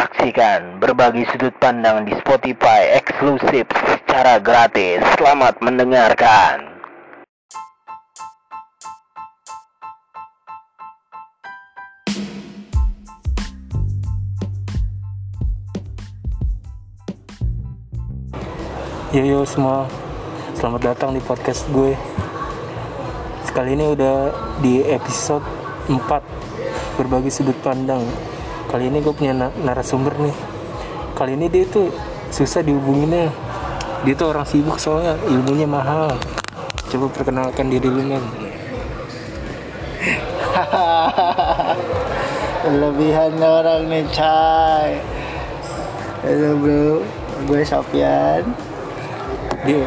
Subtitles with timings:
[0.00, 5.04] Saksikan berbagi sudut pandang di Spotify eksklusif secara gratis.
[5.20, 6.64] Selamat mendengarkan.
[19.12, 19.84] Yo yo semua,
[20.56, 21.92] selamat datang di podcast gue.
[23.44, 24.32] Sekali ini udah
[24.64, 25.44] di episode
[25.92, 26.00] 4
[26.96, 28.29] berbagi sudut pandang.
[28.70, 30.30] Kali ini gue punya na- narasumber nih.
[31.18, 31.90] Kali ini dia tuh
[32.30, 33.34] susah dihubunginnya.
[34.06, 36.14] Dia tuh orang sibuk soalnya ilmunya mahal.
[36.86, 38.22] Coba perkenalkan diri lu men.
[42.60, 45.00] Kelebihan orang nih Cai
[46.20, 47.00] Halo bro
[47.48, 48.44] Gue Sofian
[49.64, 49.80] Dia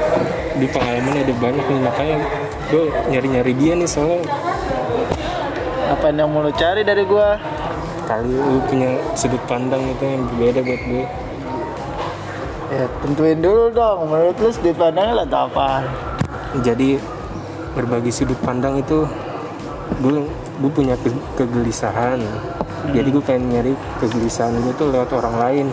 [0.57, 2.17] di pengalaman ada banyak nih makanya
[2.69, 4.25] gue nyari-nyari dia nih soalnya
[5.93, 7.29] Apa yang mau lo cari dari gue?
[8.03, 11.05] Kali lu punya sudut pandang itu yang berbeda buat gue.
[12.73, 13.97] Ya tentuin dulu dong.
[14.09, 15.69] Menurut lu sudut pandangnya lah apa?
[16.61, 17.01] jadi
[17.73, 19.09] berbagi sudut pandang itu
[20.05, 20.21] gue
[20.61, 22.21] gue punya ke- kegelisahan.
[22.93, 25.67] Jadi gue pengen nyari kegelisahan gue tuh lewat orang lain.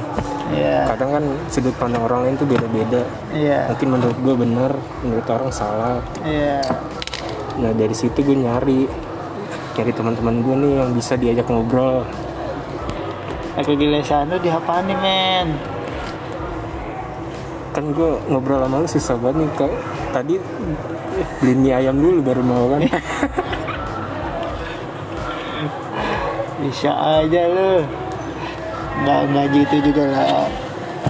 [0.50, 0.88] Iya.
[0.94, 3.02] Kadang kan sudut pandang orang lain tuh beda-beda.
[3.34, 3.70] Iya.
[3.74, 4.72] Mungkin menurut gue benar
[5.04, 5.98] menurut orang salah.
[6.24, 6.64] Iya.
[7.60, 9.09] Nah dari situ gue nyari
[9.78, 12.02] nyari teman-teman gue nih yang bisa diajak ngobrol
[13.58, 15.48] Aku gilisan lu di apaan nih men?
[17.70, 19.70] kan gue ngobrol sama lu susah banget nih kak
[20.10, 20.34] tadi
[21.38, 22.82] beli mie ayam dulu baru mau kan
[26.60, 27.86] Bisa aja lu
[29.00, 30.50] Nggak, nggak gitu juga lah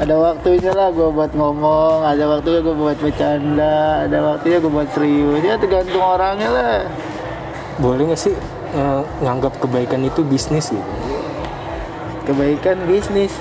[0.01, 4.89] ada waktunya lah gue buat ngomong, ada waktunya gue buat bercanda, ada waktunya gue buat
[4.97, 5.43] serius.
[5.45, 6.79] Ya tergantung orangnya lah.
[7.81, 8.37] Boleh nggak sih
[8.77, 10.93] eh, nganggap kebaikan itu bisnis gitu?
[12.29, 13.33] Kebaikan bisnis.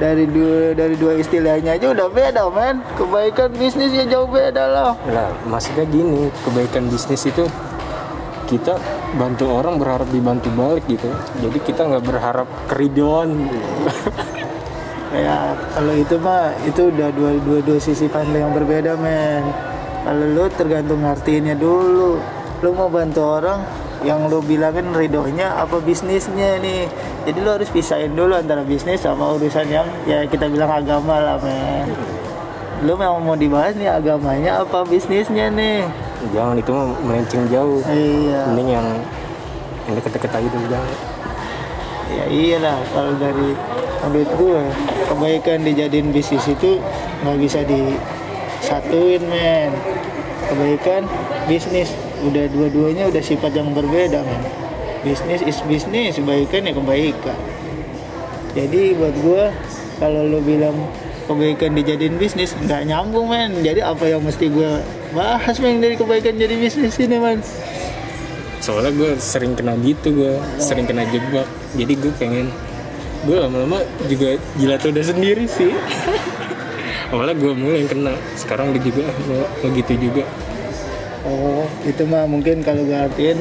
[0.00, 2.80] Dari dua dari dua istilahnya aja udah beda men.
[2.96, 7.44] Kebaikan bisnisnya jauh beda loh Lah, maksudnya gini, kebaikan bisnis itu
[8.48, 8.80] kita
[9.20, 11.12] bantu orang berharap dibantu balik gitu.
[11.44, 13.44] Jadi kita nggak berharap keridoan.
[15.12, 19.44] kayak kalau itu mah itu udah dua dua dua sisi pandang yang berbeda men.
[20.00, 23.64] Kalau lu tergantung ngertiinnya dulu lu mau bantu orang
[24.04, 26.88] yang lu bilangin ridohnya apa bisnisnya nih?
[27.24, 31.36] Jadi lu harus pisahin dulu antara bisnis sama urusan yang ya kita bilang agama lah
[31.40, 31.88] men.
[32.84, 35.84] Lu memang mau dibahas nih agamanya apa bisnisnya nih?
[36.32, 37.80] Jangan itu mah melenceng jauh.
[37.88, 38.48] iya.
[38.52, 38.86] Mending yang
[39.88, 40.96] yang deket-deket aja dulu jangan.
[42.10, 43.54] ya iyalah kalau dari
[44.02, 44.62] menurut gue
[45.06, 46.76] kebaikan dijadiin bisnis itu
[47.24, 49.72] nggak bisa disatuin men.
[50.48, 51.04] Kebaikan
[51.48, 51.92] bisnis
[52.24, 54.42] udah dua-duanya udah sifat yang berbeda men
[55.00, 57.38] bisnis is bisnis kebaikan ya kebaikan
[58.52, 59.44] jadi buat gue
[60.02, 60.76] kalau lo bilang
[61.30, 64.82] kebaikan dijadiin bisnis nggak nyambung men jadi apa yang mesti gue
[65.16, 67.40] bahas men dari kebaikan jadi bisnis ini men
[68.60, 71.48] Soalnya gue sering kena gitu gue, sering kena jebak.
[71.80, 72.52] Jadi gue pengen
[73.24, 75.72] gue lama-lama juga jilat udah sendiri sih.
[77.10, 80.28] Awalnya gue mulai yang kena, sekarang dia juga mau, mau gitu juga.
[81.20, 83.36] Oh, itu mah mungkin kalau gue artiin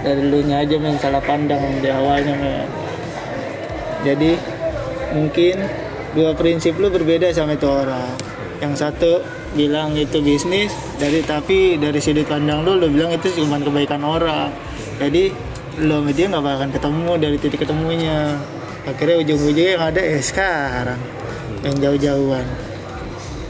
[0.00, 2.68] dari lu nya aja men salah pandang di awalnya men.
[4.00, 4.40] Jadi
[5.12, 5.60] mungkin
[6.16, 8.16] dua prinsip lu berbeda sama itu orang.
[8.64, 9.20] Yang satu
[9.52, 14.48] bilang itu bisnis, dari tapi dari sudut pandang lu lu bilang itu cuma kebaikan orang.
[14.96, 15.28] Jadi
[15.84, 18.40] lu sama dia nggak bakalan ketemu dari titik ketemunya.
[18.88, 21.00] Akhirnya ujung-ujungnya yang ada eh sekarang
[21.60, 22.48] yang jauh-jauhan.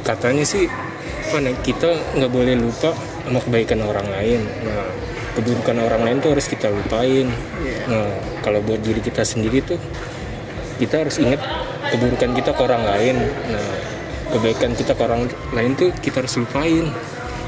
[0.03, 0.67] katanya sih
[1.31, 2.91] nih, kita nggak boleh lupa
[3.27, 4.41] sama kebaikan orang lain.
[4.65, 4.87] Nah
[5.37, 7.29] keburukan orang lain tuh harus kita lupain.
[7.89, 8.09] Nah
[8.45, 9.79] kalau buat diri kita sendiri tuh
[10.81, 11.41] kita harus ingat
[11.93, 13.17] keburukan kita ke orang lain.
[13.51, 13.69] Nah
[14.31, 16.87] kebaikan kita ke orang lain tuh kita harus lupain.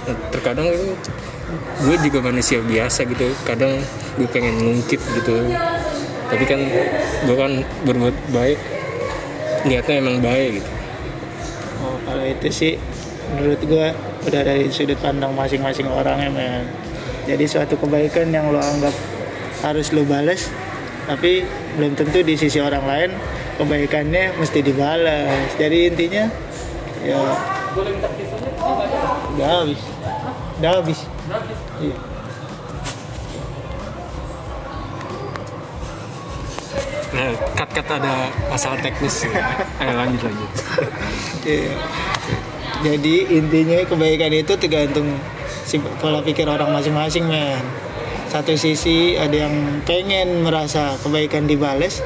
[0.02, 0.66] Nah, terkadang
[1.82, 3.30] gue juga manusia biasa gitu.
[3.46, 3.78] Kadang
[4.18, 5.36] gue pengen ngungkit gitu.
[6.26, 6.60] Tapi kan
[7.28, 7.52] gue kan
[7.86, 8.58] berbuat baik
[9.62, 10.70] niatnya emang baik gitu.
[11.82, 12.72] Oh, kalau itu sih
[13.34, 16.64] menurut gua udah dari sudut pandang masing-masing orangnya men.
[17.26, 18.94] Jadi suatu kebaikan yang lo anggap
[19.62, 20.50] harus lo bales,
[21.06, 21.46] tapi
[21.78, 23.10] belum tentu di sisi orang lain
[23.58, 25.54] kebaikannya mesti dibalas.
[25.58, 26.24] Jadi intinya
[27.02, 27.18] ya
[29.38, 29.80] udah habis,
[30.58, 31.00] udah habis.
[31.82, 31.96] Iya.
[37.12, 39.28] Nah, cut-cut ada masalah teknis.
[39.76, 40.50] Ayo lanjut lanjut.
[41.42, 41.74] Iya.
[42.82, 45.06] Jadi intinya kebaikan itu tergantung
[46.02, 47.62] pola pikir orang masing-masing men.
[48.28, 52.02] Satu sisi ada yang pengen merasa kebaikan dibales,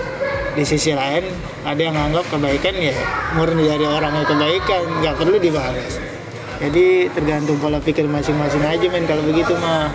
[0.53, 1.25] di sisi lain
[1.65, 2.97] ada yang anggap kebaikan ya
[3.37, 6.07] murni dari orangnya kebaikan nggak perlu dibalas
[6.57, 9.93] jadi tergantung pola pikir masing-masing aja men kalau begitu mah.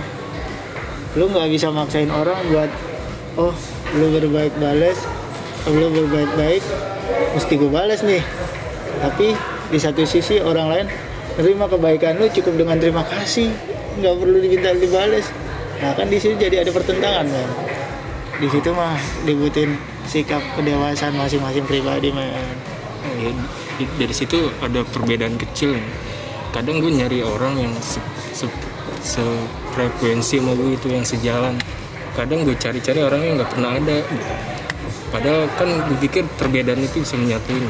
[1.17, 2.69] Lu nggak bisa maksain orang buat
[3.35, 3.53] oh
[3.97, 4.97] lu berbaik balas
[5.67, 6.63] lu berbaik baik
[7.33, 8.21] mesti gue balas nih.
[9.01, 9.33] Tapi
[9.71, 10.87] di satu sisi orang lain
[11.33, 13.47] terima kebaikan lu cukup dengan terima kasih
[13.97, 15.25] nggak perlu diminta dibalas
[15.79, 17.49] nah kan di sini jadi ada pertentangan men
[18.37, 19.73] di situ mah dibutuhin
[20.05, 22.29] sikap kedewasaan masing-masing pribadi men
[23.01, 23.33] Ya,
[23.97, 25.85] dari situ ada perbedaan kecil ya.
[26.53, 27.97] kadang gue nyari orang yang se,
[28.29, 28.61] se-
[29.01, 31.57] sefrekuensi sama gue itu yang sejalan
[32.13, 34.25] kadang gue cari-cari orang yang nggak pernah ada gitu.
[35.09, 37.65] padahal kan gue pikir perbedaan itu bisa menyatuin.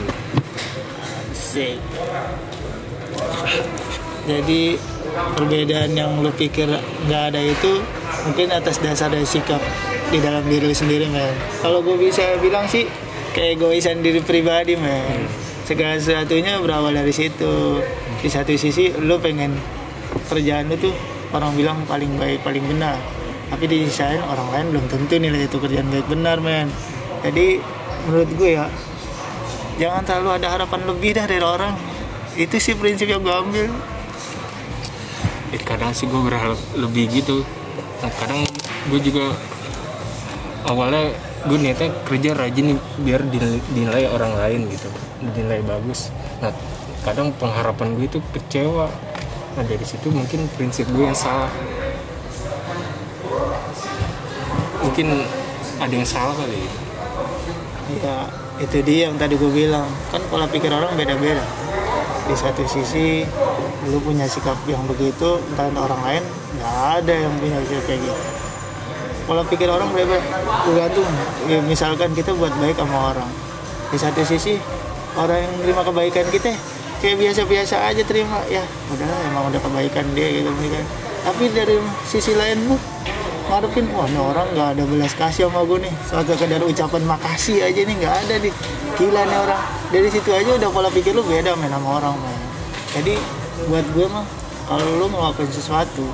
[4.32, 4.80] Jadi
[5.36, 6.72] perbedaan yang lu pikir
[7.08, 7.84] nggak ada itu
[8.24, 9.60] mungkin atas dasar dari sikap
[10.08, 11.36] di dalam diri lu sendiri men.
[11.60, 12.88] Kalau gue bisa bilang sih
[13.36, 15.28] keegoisan diri pribadi men.
[15.68, 17.84] Segala sesuatunya berawal dari situ.
[18.24, 19.52] Di satu sisi lu pengen
[20.32, 20.96] kerjaan lu tuh
[21.36, 22.96] orang bilang paling baik paling benar.
[23.52, 26.72] Tapi di sisi lain orang lain belum tentu nilai itu kerjaan baik benar men.
[27.20, 27.60] Jadi
[28.08, 28.72] menurut gue ya
[29.76, 31.74] jangan terlalu ada harapan lebih dari orang
[32.40, 33.68] itu sih prinsip yang gue ambil
[35.52, 37.44] Eh, kadang sih gue berharap lebih gitu.
[38.00, 38.48] Nah, kadang
[38.88, 39.36] gue juga
[40.64, 41.12] awalnya
[41.44, 43.26] gue niatnya kerja rajin biar
[43.74, 44.88] dinilai, orang lain gitu
[45.20, 46.14] dinilai bagus.
[46.40, 46.54] Nah
[47.04, 48.88] kadang pengharapan gue itu kecewa.
[49.58, 51.50] Nah dari situ mungkin prinsip gue yang salah.
[54.82, 55.08] Mungkin
[55.82, 56.74] ada yang salah kali ya.
[57.92, 58.16] ya
[58.62, 59.90] itu dia yang tadi gue bilang.
[60.14, 61.44] Kan pola pikir orang beda-beda
[62.28, 63.26] di satu sisi
[63.90, 66.24] lu punya sikap yang begitu entah orang lain
[66.60, 68.22] nggak ada yang punya sikap kayak gitu.
[69.26, 70.22] Pola pikir orang beda-beda.
[70.66, 71.08] Tergantung
[71.50, 73.30] ya, misalkan kita buat baik sama orang.
[73.94, 74.58] Di satu sisi
[75.18, 76.52] orang yang terima kebaikan kita
[77.02, 78.62] kayak biasa-biasa aja terima ya
[78.94, 80.86] udah emang udah kebaikan dia gitu kan.
[81.22, 81.78] Tapi dari
[82.10, 82.76] sisi lain lu
[83.52, 85.94] ngarepin wah ini orang nggak ada belas kasih sama gue nih.
[86.08, 88.54] Soal sekedar ucapan makasih aja nih nggak ada nih.
[88.96, 89.62] Gila nih orang.
[89.92, 92.40] Dari situ aja udah pola pikir lu beda main sama orang men
[92.96, 93.12] jadi
[93.68, 94.24] buat gue mah
[94.64, 96.08] kalau lu ngelakuin sesuatu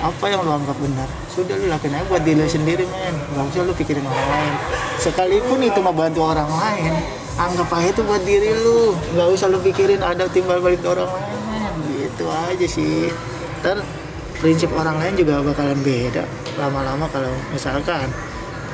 [0.00, 3.60] apa yang lu anggap benar sudah lu lakuin aja buat diri sendiri men nggak usah
[3.68, 4.54] lu pikirin orang lain.
[4.96, 6.96] Sekalipun itu mau bantu orang lain
[7.36, 8.96] anggap aja itu buat diri lu.
[9.12, 13.12] Nggak usah lu pikirin ada timbal balik orang lain men gitu aja sih.
[13.60, 13.84] Ntar
[14.40, 16.24] prinsip orang lain juga bakalan beda
[16.56, 18.08] lama-lama kalau misalkan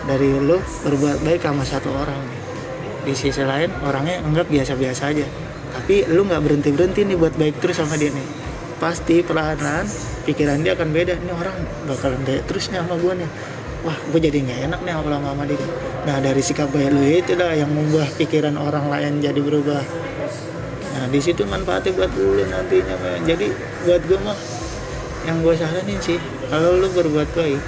[0.07, 2.23] dari lu berbuat baik sama satu orang.
[3.03, 5.27] Di sisi lain orangnya anggap biasa-biasa aja.
[5.75, 8.27] Tapi lu nggak berhenti berhenti nih buat baik terus sama dia nih.
[8.79, 9.87] Pasti perlahan-lahan
[10.27, 11.19] pikiran dia akan beda.
[11.19, 11.57] Ini orang
[11.91, 13.31] bakalan baik terus nih sama gue nih.
[13.83, 15.67] Wah gue jadi nggak enak nih sama dia.
[16.07, 19.83] Nah dari sikap baik lu itu dah yang membuat pikiran orang lain jadi berubah.
[20.97, 22.95] Nah di situ manfaatnya buat lu nantinya
[23.27, 23.47] jadi
[23.87, 24.56] buat gue mah
[25.27, 27.63] yang gue saranin sih kalau lu berbuat baik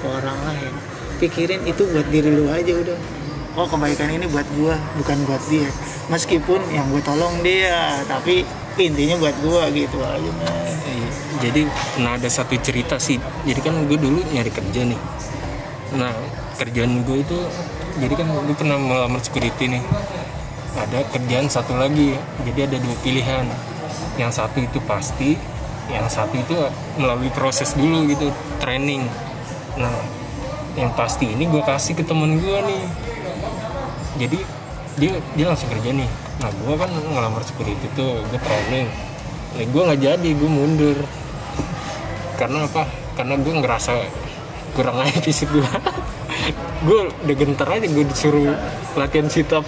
[0.00, 0.72] ke orang lain
[1.18, 2.98] pikirin itu buat diri lu aja udah.
[3.54, 5.70] Oh kebaikan ini buat gue bukan buat dia.
[6.10, 8.42] Meskipun yang gue tolong dia tapi
[8.74, 10.30] intinya buat gue gitu aja
[10.90, 11.06] Eh,
[11.38, 11.62] jadi
[11.94, 13.22] pernah ada satu cerita sih.
[13.46, 15.00] Jadi kan gue dulu nyari kerja nih.
[15.94, 16.12] Nah
[16.58, 17.38] kerjaan gue itu
[18.02, 19.84] jadi kan gue pernah melamar security nih.
[20.74, 23.46] Ada kerjaan satu lagi jadi ada dua pilihan.
[24.18, 25.38] Yang satu itu pasti
[25.92, 26.56] yang satu itu
[26.96, 29.04] melalui proses dulu gitu training.
[29.76, 29.92] Nah
[30.74, 32.84] yang pasti ini gue kasih ke temen gue nih.
[34.24, 34.38] Jadi
[34.96, 36.08] dia dia langsung kerja nih.
[36.40, 38.88] Nah gue kan ngelamar security tuh gue training.
[39.54, 40.98] Nah, gue nggak jadi gue mundur.
[42.40, 42.88] Karena apa?
[43.14, 43.92] Karena gue ngerasa
[44.74, 45.62] kurang aja fisik gue
[46.84, 48.52] gue udah gentar aja gue disuruh
[48.98, 49.62] latihan sit up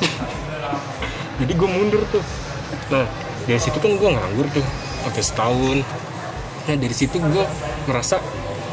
[1.39, 2.25] jadi gue mundur tuh.
[2.91, 3.07] Nah
[3.47, 4.67] dari situ kan gue nganggur tuh
[5.07, 5.79] sampai setahun
[6.67, 7.45] nah dari situ gue
[7.87, 8.19] merasa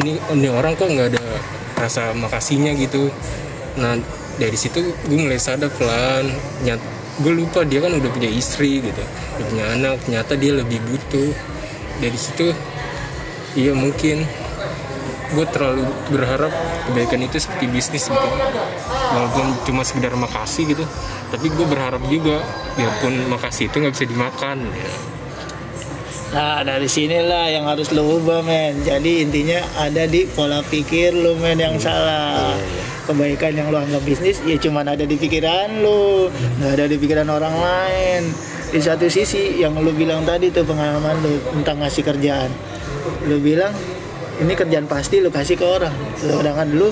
[0.01, 1.25] ini ini orang kok nggak ada
[1.77, 3.13] rasa makasihnya gitu.
[3.77, 3.99] Nah
[4.41, 6.25] dari situ gue mulai sadar pelan
[6.65, 6.81] nyat
[7.21, 9.03] gue lupa dia kan udah punya istri gitu
[9.37, 11.29] udah punya anak ternyata dia lebih butuh.
[12.01, 12.49] Dari situ
[13.53, 14.25] iya mungkin
[15.33, 16.53] gue terlalu berharap
[16.89, 18.29] kebaikan itu seperti bisnis gitu.
[19.13, 20.85] Walaupun cuma sekedar makasih gitu
[21.29, 22.41] tapi gue berharap juga
[22.77, 24.91] biarpun makasih itu nggak bisa dimakan ya.
[26.33, 28.81] Nah dari sinilah yang harus lo ubah men.
[28.81, 32.57] Jadi intinya ada di pola pikir lo men yang salah.
[33.05, 36.33] Kebaikan yang lo anggap bisnis ya cuman ada di pikiran lo.
[36.57, 38.21] Nggak ada di pikiran orang lain.
[38.73, 42.49] Di satu sisi yang lo bilang tadi tuh pengalaman lo tentang ngasih kerjaan.
[43.29, 43.69] Lo bilang
[44.41, 45.93] ini kerjaan pasti lo kasih ke orang.
[46.17, 46.89] Sedangkan lo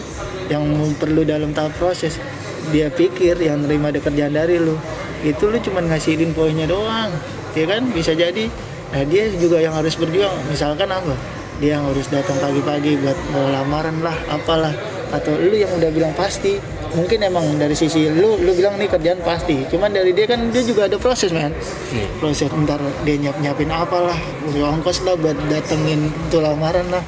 [0.54, 0.70] yang
[1.02, 2.22] perlu dalam tahap proses
[2.70, 4.78] dia pikir yang nerima ada kerjaan dari lu
[5.26, 7.10] itu lu cuman ngasih infonya doang.
[7.58, 7.90] Ya kan?
[7.90, 8.48] Bisa jadi
[8.92, 10.36] nah dia juga yang harus berjuang.
[10.52, 11.16] Misalkan apa?
[11.64, 14.74] Dia yang harus datang pagi-pagi buat mau lamaran lah apalah.
[15.12, 16.60] Atau lu yang udah bilang pasti.
[16.92, 19.64] Mungkin emang dari sisi lu lu bilang nih kerjaan pasti.
[19.72, 21.56] Cuman dari dia kan dia juga ada proses men.
[21.96, 22.08] Iya.
[22.20, 24.20] proses ntar dia nyiap nyiapin apalah
[24.52, 27.04] ongkos lah buat datengin tuh lamaran lah.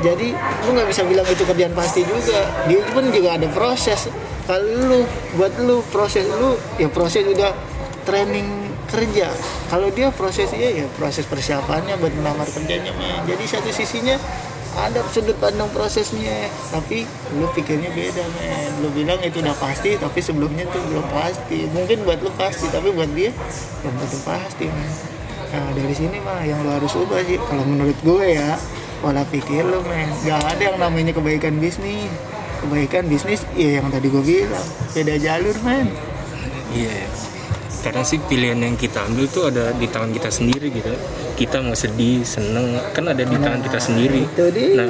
[0.00, 0.32] Jadi
[0.64, 2.40] lu nggak bisa bilang itu kerjaan pasti juga.
[2.70, 4.08] Dia pun juga ada proses.
[4.48, 5.00] Kalau lu
[5.36, 7.52] buat lu proses lu ya proses udah
[8.08, 8.57] training
[8.88, 9.28] kerja.
[9.68, 14.16] Kalau dia prosesnya ya proses persiapannya buat melamar kerjanya men jadi satu sisinya
[14.78, 17.02] ada sudut pandang prosesnya tapi
[17.34, 18.70] lu pikirnya beda men.
[18.80, 21.66] Lu bilang itu udah pasti tapi sebelumnya tuh belum pasti.
[21.70, 23.34] Mungkin buat lu pasti tapi buat dia
[23.82, 24.90] belum tentu pasti men.
[25.48, 27.40] Nah dari sini mah yang lu harus ubah sih.
[27.42, 28.54] Kalau menurut gue ya
[29.02, 30.08] pola pikir lu men.
[30.22, 32.10] Gak ada yang namanya kebaikan bisnis.
[32.58, 35.90] Kebaikan bisnis ya yang tadi gue bilang beda jalur men.
[36.70, 37.02] Iya.
[37.02, 37.27] ya.
[37.78, 40.90] Kadang sih pilihan yang kita ambil tuh ada di tangan kita sendiri gitu.
[41.38, 44.26] Kita mau sedih, seneng, kan ada di tangan kita sendiri.
[44.74, 44.88] Nah,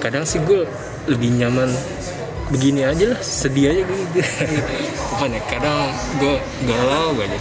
[0.00, 0.64] kadang sih gue
[1.06, 1.68] lebih nyaman
[2.50, 4.20] begini aja lah, sedih aja gitu.
[5.14, 7.38] Bukan ya, kadang gue galau aja.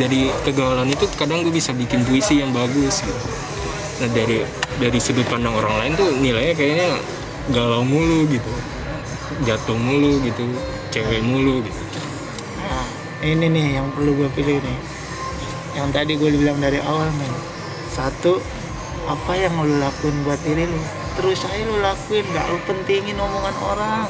[0.00, 3.22] Dari kegalalan itu kadang gue bisa bikin puisi yang bagus gitu.
[3.98, 4.46] Nah dari
[4.78, 6.88] dari sudut pandang orang lain tuh nilainya kayaknya
[7.50, 8.52] galau mulu gitu,
[9.42, 10.46] jatuh mulu gitu,
[10.94, 11.80] cewek mulu gitu.
[13.18, 14.78] Ini nih yang perlu gue pilih nih.
[15.74, 17.34] Yang tadi gue bilang dari awal men.
[17.90, 18.38] Satu,
[19.10, 20.78] apa yang lu lakuin buat diri lu?
[21.18, 24.06] Terus aja lu lakuin, gak lu pentingin omongan orang.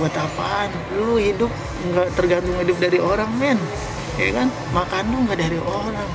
[0.00, 0.72] Buat apaan?
[0.96, 1.52] Lu hidup
[1.92, 3.60] nggak tergantung hidup dari orang men.
[4.16, 4.48] Ya kan?
[4.72, 6.08] Makan lu nggak dari orang.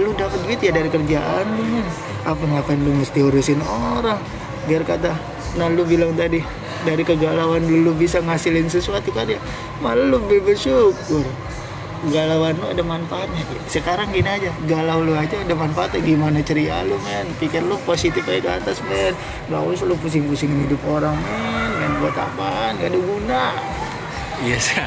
[0.00, 1.86] Lu dapet duit ya dari kerjaan lu men.
[2.24, 4.16] Apa ngapain lu mesti urusin orang?
[4.64, 5.12] Biar kata,
[5.60, 6.40] nah lu bilang tadi
[6.88, 9.38] dari kegalauan dulu bisa ngasilin sesuatu kan ya
[9.78, 11.22] malah lu bersyukur
[12.10, 13.42] galauan lu ada manfaatnya.
[13.70, 16.02] Sekarang gini aja galau lu aja ada manfaatnya.
[16.02, 17.30] Gimana ceria lu men?
[17.38, 19.14] Pikir lu positif aja ke atas men.
[19.46, 21.70] Gak usah lu pusing-pusingin hidup orang men.
[21.78, 22.82] Men buat apaan?
[22.82, 23.44] Gak ada guna.
[24.42, 24.82] Iya sih.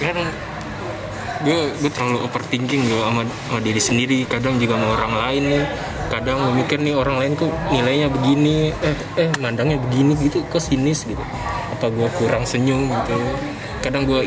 [0.00, 0.16] kan
[1.42, 4.18] gue gue terlalu overthinking gue sama, sama diri sendiri.
[4.24, 5.64] Kadang juga sama orang lain nih.
[6.08, 10.64] Kadang gue mikir nih orang lain kok nilainya begini eh eh mandangnya begini gitu kok
[10.64, 11.20] sinis gitu.
[11.76, 13.16] Apa gue kurang senyum gitu
[13.82, 14.22] kadang gue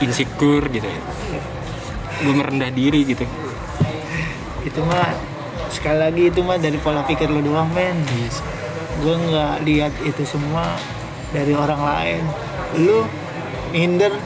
[0.00, 1.00] insecure gitu ya.
[2.24, 3.28] Gue merendah diri gitu.
[4.64, 5.12] Itu mah
[5.68, 8.00] sekali lagi itu mah dari pola pikir lu doang men.
[9.04, 10.80] Gue nggak lihat itu semua
[11.36, 12.22] dari orang lain.
[12.80, 13.04] Lu
[13.76, 14.16] minder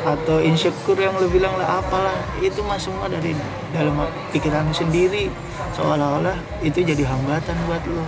[0.00, 2.18] atau insecure yang lu bilang lah apalah.
[2.42, 3.38] Itu mah semua dari
[3.70, 3.94] dalam
[4.34, 5.30] pikiran lu sendiri.
[5.78, 6.34] Seolah-olah
[6.66, 8.02] itu jadi hambatan buat lu.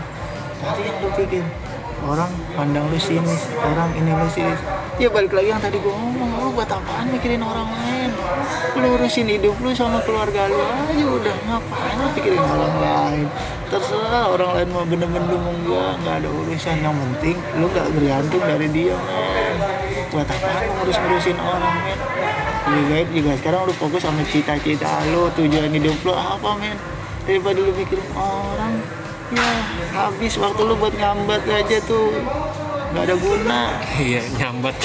[0.66, 1.46] Tapi yang lu pikir.
[2.02, 4.58] Orang pandang lu sinis orang ini lu sinis
[5.00, 8.10] ya balik lagi yang tadi gue ngomong lu buat apaan mikirin orang lain?
[8.76, 13.26] Lu urusin hidup lu sama keluarga lu aja udah ngapain lu pikirin orang lain?
[13.72, 16.76] Terserah orang lain mau bener-bener mau enggak nggak ada urusan.
[16.84, 19.56] Yang penting lu nggak bergantung dari dia men.
[20.12, 21.98] Buat apaan lu ngurus-ngurusin orang men?
[22.62, 26.76] Lebih baik juga sekarang lu fokus sama cita-cita lu tujuan hidup lu apa men?
[27.24, 28.76] Daripada lu mikirin orang
[29.32, 29.48] ya
[29.96, 32.12] habis waktu lu buat ngambat aja tuh
[32.92, 33.60] nggak ada guna.
[33.96, 34.76] Iya nyambat.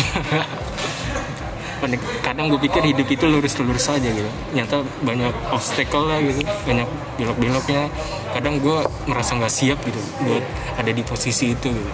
[2.26, 4.32] Kadang gue pikir hidup itu lurus-lurus saja gitu.
[4.56, 6.88] Nyata banyak obstacle lah gitu banyak
[7.20, 7.92] belok-beloknya.
[8.34, 10.44] Kadang gue merasa nggak siap gitu buat
[10.80, 11.92] ada di posisi itu gitu.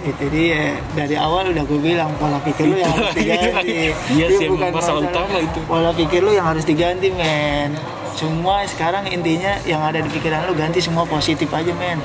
[0.00, 0.80] Itu dia.
[0.96, 3.92] Dari awal udah gue bilang pola pikir lu yang harus diganti.
[4.16, 5.60] iya sih, emang masalah utama itu.
[5.68, 7.76] pola pikir lu yang harus diganti men.
[8.16, 12.00] Semua sekarang intinya yang ada di pikiran lu ganti semua positif aja men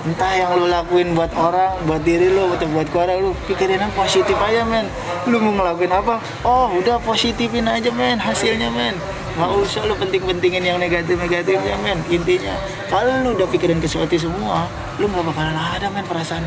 [0.00, 3.92] entah yang lu lakuin buat orang buat diri lu atau buat keluarga lu pikirin yang
[3.92, 4.88] positif aja men.
[5.28, 6.16] Lu mau ngelakuin apa?
[6.46, 8.96] Oh udah positifin aja men hasilnya men.
[9.36, 12.56] Nggak usah lu penting-pentingin yang negatif-negatifnya men intinya.
[12.88, 14.64] Kalau lu udah pikirin ke semua
[14.96, 16.44] lu nggak bakalan ada men perasaan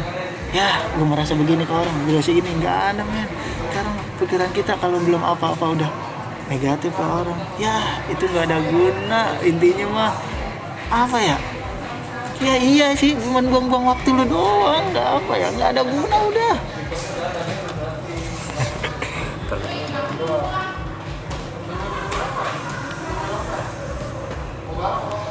[0.54, 3.30] ya gue merasa begini ke orang gue ini nggak ada men.
[3.70, 5.92] Sekarang pikiran kita kalau belum apa-apa udah
[6.52, 10.14] negatif ke orang ya itu nggak ada guna intinya mah
[10.92, 11.38] apa ya
[12.44, 14.84] ya iya sih cuma buang-buang waktu lu doang.
[14.92, 16.56] Nggak apa ya nggak ada guna udah.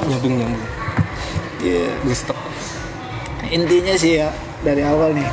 [0.09, 0.65] Nyambung nyambung.
[1.63, 1.95] Iya.
[2.03, 2.39] gue stop.
[3.53, 4.33] Intinya sih ya
[4.65, 5.29] dari awal nih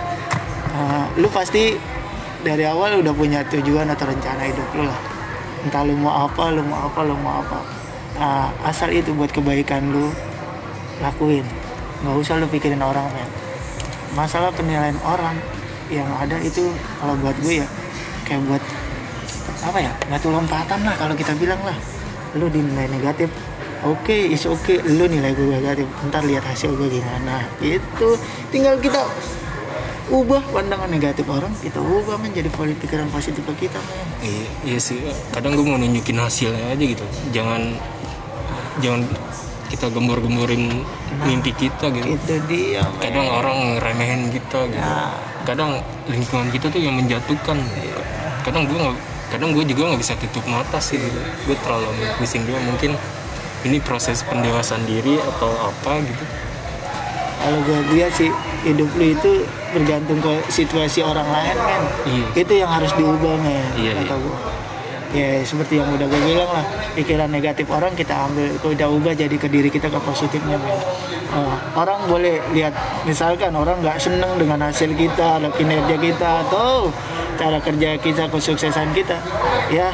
[0.75, 1.79] uh, lu pasti
[2.43, 4.99] dari awal udah punya tujuan atau rencana hidup lu lah.
[5.63, 7.59] Entah lu mau apa lu mau apa lu mau apa.
[8.19, 10.11] Nah, asal itu buat kebaikan lu
[10.99, 11.47] lakuin
[12.03, 13.29] nggak usah lu pikirin orang men.
[14.15, 15.35] Masalah penilaian orang
[15.89, 16.69] yang ada itu
[17.01, 17.67] kalau buat gue ya
[18.25, 18.63] kayak buat
[19.59, 21.75] apa ya batu lompatan lah kalau kita bilang lah.
[22.37, 23.29] Lu dinilai negatif
[23.81, 24.81] oke is oke.
[24.85, 27.45] Lu nilai gue negatif ntar lihat hasil gue gimana.
[27.59, 28.15] Itu
[28.53, 29.01] tinggal kita
[30.09, 34.07] ubah pandangan negatif orang kita ubah menjadi pikiran positif ke kita men.
[34.25, 34.97] Iya, iya sih.
[35.29, 37.05] Kadang gue mau nunjukin hasilnya aja gitu.
[37.29, 37.77] Jangan
[38.79, 39.05] jangan
[39.69, 40.81] kita gembor-gemborin
[41.23, 42.99] mimpi kita gitu itu dia men.
[42.99, 45.13] kadang orang ngeremehin kita gitu Ya.
[45.45, 47.57] kadang lingkungan kita tuh yang menjatuhkan
[48.41, 48.97] kadang gue nggak
[49.29, 51.85] kadang gue juga nggak bisa tutup mata sih gitu gue terlalu
[52.17, 52.97] bising dia mungkin
[53.61, 56.23] ini proses pendewasaan diri atau apa gitu
[57.39, 58.27] kalau gue lihat sih
[58.61, 59.31] hidup lu itu
[59.71, 62.25] bergantung ke situasi orang lain men Iya.
[62.35, 64.15] itu yang harus diubah men Iya, kata iya.
[64.17, 64.37] gua.
[65.09, 69.35] Ya seperti yang udah gue bilang lah pikiran negatif orang kita ambil kita ubah jadi
[69.41, 70.77] ke diri kita ke positifnya men.
[71.29, 72.73] Oh, orang boleh lihat
[73.05, 76.89] misalkan orang nggak seneng dengan hasil kita atau kinerja kita atau
[77.37, 79.17] cara kerja kita kesuksesan kita
[79.69, 79.93] ya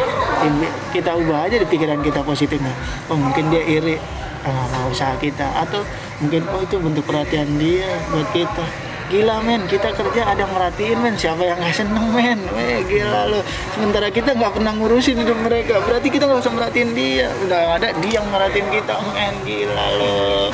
[0.96, 2.72] kita ubah aja di pikiran kita positifnya.
[3.12, 4.00] Oh mungkin dia iri
[4.48, 5.84] ah, sama usaha kita atau
[6.24, 9.62] mungkin oh itu bentuk perhatian dia buat kita gila men.
[9.70, 11.16] Kita kerja ada yang merhatiin men.
[11.16, 12.40] Siapa yang nggak seneng men?
[12.54, 13.40] Weh, gila lo
[13.78, 15.82] sementara kita nggak pernah ngurusin hidup mereka.
[15.84, 17.28] Berarti kita nggak usah merhatiin dia.
[17.46, 19.34] Udah ada dia yang merhatiin kita men.
[19.46, 20.50] Gila lo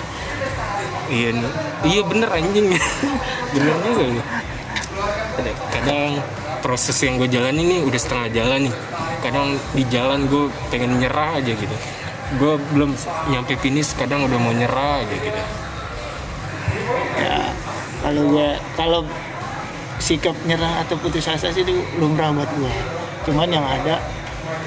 [1.12, 1.30] iya
[1.84, 2.72] iya bener anjing.
[3.52, 6.24] Bener juga nih kadang
[6.64, 8.76] proses yang gue jalan ini udah setengah jalan nih.
[9.22, 11.76] Kadang di jalan gue pengen nyerah aja gitu.
[12.40, 12.96] Gue belum
[13.28, 15.36] nyampe finish kadang udah mau nyerah aja gitu.
[15.36, 15.71] ya
[18.12, 19.02] kalau gue kalau
[20.04, 22.74] sikap nyerah atau putus asa sih itu lumrah buat gue
[23.24, 24.02] cuman yang ada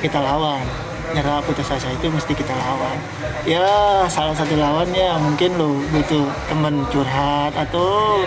[0.01, 0.65] kita lawan.
[1.13, 2.97] Nyerah putus asa itu mesti kita lawan.
[3.45, 3.65] Ya
[4.09, 8.25] salah satu lawannya mungkin lo butuh temen curhat atau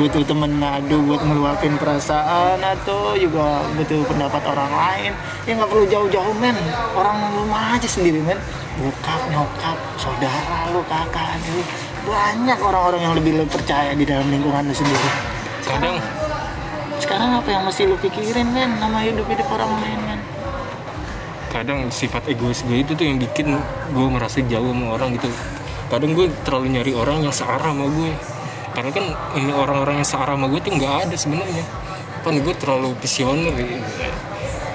[0.00, 5.12] butuh temen ngadu buat ngeluapin perasaan atau juga butuh pendapat orang lain.
[5.44, 6.56] Ya nggak perlu jauh-jauh men.
[6.96, 8.40] Orang rumah aja sendiri men.
[8.80, 11.64] Bokap nyokap saudara lu kakak lu
[12.06, 15.10] banyak orang-orang yang lebih lu percaya di dalam lingkungan lu sendiri.
[15.66, 15.98] Kadang.
[17.02, 20.20] Sekarang apa yang mesti lu pikirin men nama hidup hidup orang lain men
[21.56, 23.56] kadang sifat egois gue itu tuh yang bikin
[23.96, 25.32] gue merasa jauh sama orang gitu.
[25.88, 28.12] Kadang gue terlalu nyari orang yang searah sama gue.
[28.76, 29.04] Karena kan
[29.40, 31.64] ini orang-orang yang searah sama gue tuh nggak ada sebenarnya.
[32.20, 33.80] Kan gue terlalu visioner gitu.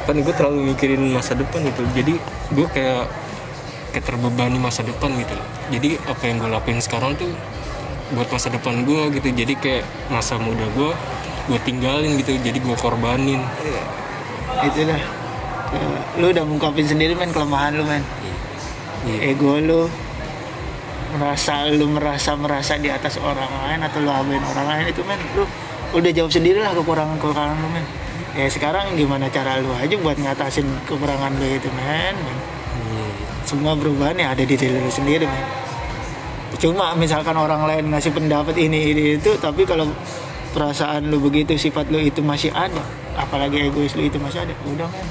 [0.01, 1.85] kan gue terlalu mikirin masa depan gitu.
[1.93, 2.17] Jadi
[2.49, 3.05] gue kayak
[3.91, 5.35] kayak terbebani masa depan gitu
[5.71, 7.31] jadi apa yang gue lakuin sekarang tuh
[8.11, 9.31] buat masa depan gue gitu.
[9.31, 10.91] Jadi kayak masa muda gue
[11.47, 12.35] gue tinggalin gitu.
[12.35, 13.41] Jadi gue korbanin.
[14.67, 15.01] Itulah
[15.71, 18.03] Eh, lu udah mengungkapin sendiri men kelemahan lu men.
[19.07, 19.31] Iya.
[19.31, 19.87] ego lu.
[21.15, 25.15] Merasa lu merasa merasa di atas orang lain atau lu abain orang lain itu men
[25.31, 25.47] lu
[25.95, 27.87] udah jawab sendiri lah kekurangan kekurangan lu men.
[28.35, 32.37] Ya sekarang gimana cara lu aja buat ngatasin kekurangan lu itu men, men.
[33.51, 33.59] Iya.
[33.59, 35.43] semua perubahan ya ada di diri lu sendiri men.
[36.55, 39.91] Cuma misalkan orang lain ngasih pendapat ini ini itu tapi kalau
[40.55, 42.79] perasaan lu begitu sifat lu itu masih ada
[43.19, 45.07] apalagi egois lu itu masih ada udah men.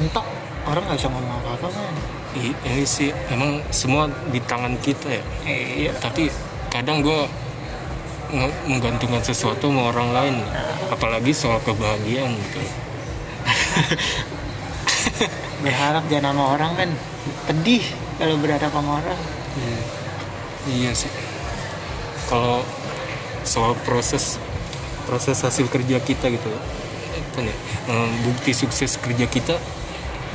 [0.00, 0.24] Mentok.
[0.64, 1.94] Orang nggak bisa ngomong apa apa men.
[2.40, 5.24] I- ini sih emang semua di tangan kita ya.
[5.44, 5.92] Iya.
[6.00, 6.32] Tapi
[6.72, 7.20] kadang gue
[8.66, 10.34] menggantungkan sesuatu sama orang lain
[10.88, 12.58] apalagi soal kebahagiaan gitu.
[15.62, 16.88] Berharap jangan sama orang kan
[17.44, 17.84] pedih
[18.16, 19.20] kalau berhadapan sama orang.
[20.68, 20.92] Iya.
[20.96, 21.12] Sih.
[22.28, 22.64] Kalau
[23.44, 24.40] soal proses
[25.04, 26.48] proses hasil kerja kita gitu
[27.14, 27.56] apa nih?
[27.92, 29.60] Em, bukti sukses kerja kita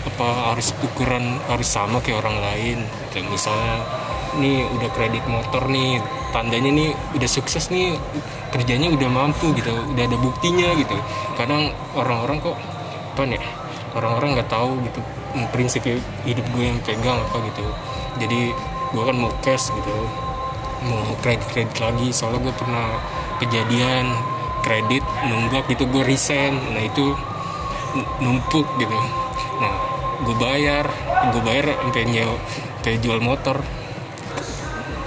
[0.05, 2.79] apa harus ukuran harus sama kayak orang lain?
[3.09, 3.81] Kayak misalnya
[4.37, 5.97] nih udah kredit motor nih
[6.29, 7.97] tandanya nih udah sukses nih
[8.53, 10.93] kerjanya udah mampu gitu udah ada buktinya gitu.
[11.33, 12.57] Kadang orang-orang kok
[13.17, 13.41] apa nih
[13.97, 14.99] orang-orang nggak tahu gitu
[15.34, 15.82] mm, prinsip
[16.25, 17.65] hidup gue yang pegang apa gitu.
[18.19, 18.41] Jadi
[18.89, 19.95] gue kan mau cash gitu
[20.86, 22.08] mau kredit kredit lagi.
[22.13, 22.88] Soalnya gue pernah
[23.41, 24.06] kejadian
[24.62, 26.58] kredit nunggak gitu gue resign.
[26.75, 27.15] Nah itu
[28.21, 28.99] numpuk gitu.
[29.60, 29.73] Nah
[30.19, 30.86] gue bayar
[31.34, 32.32] gue bayar sampai nyew
[32.80, 33.58] sampai jual motor.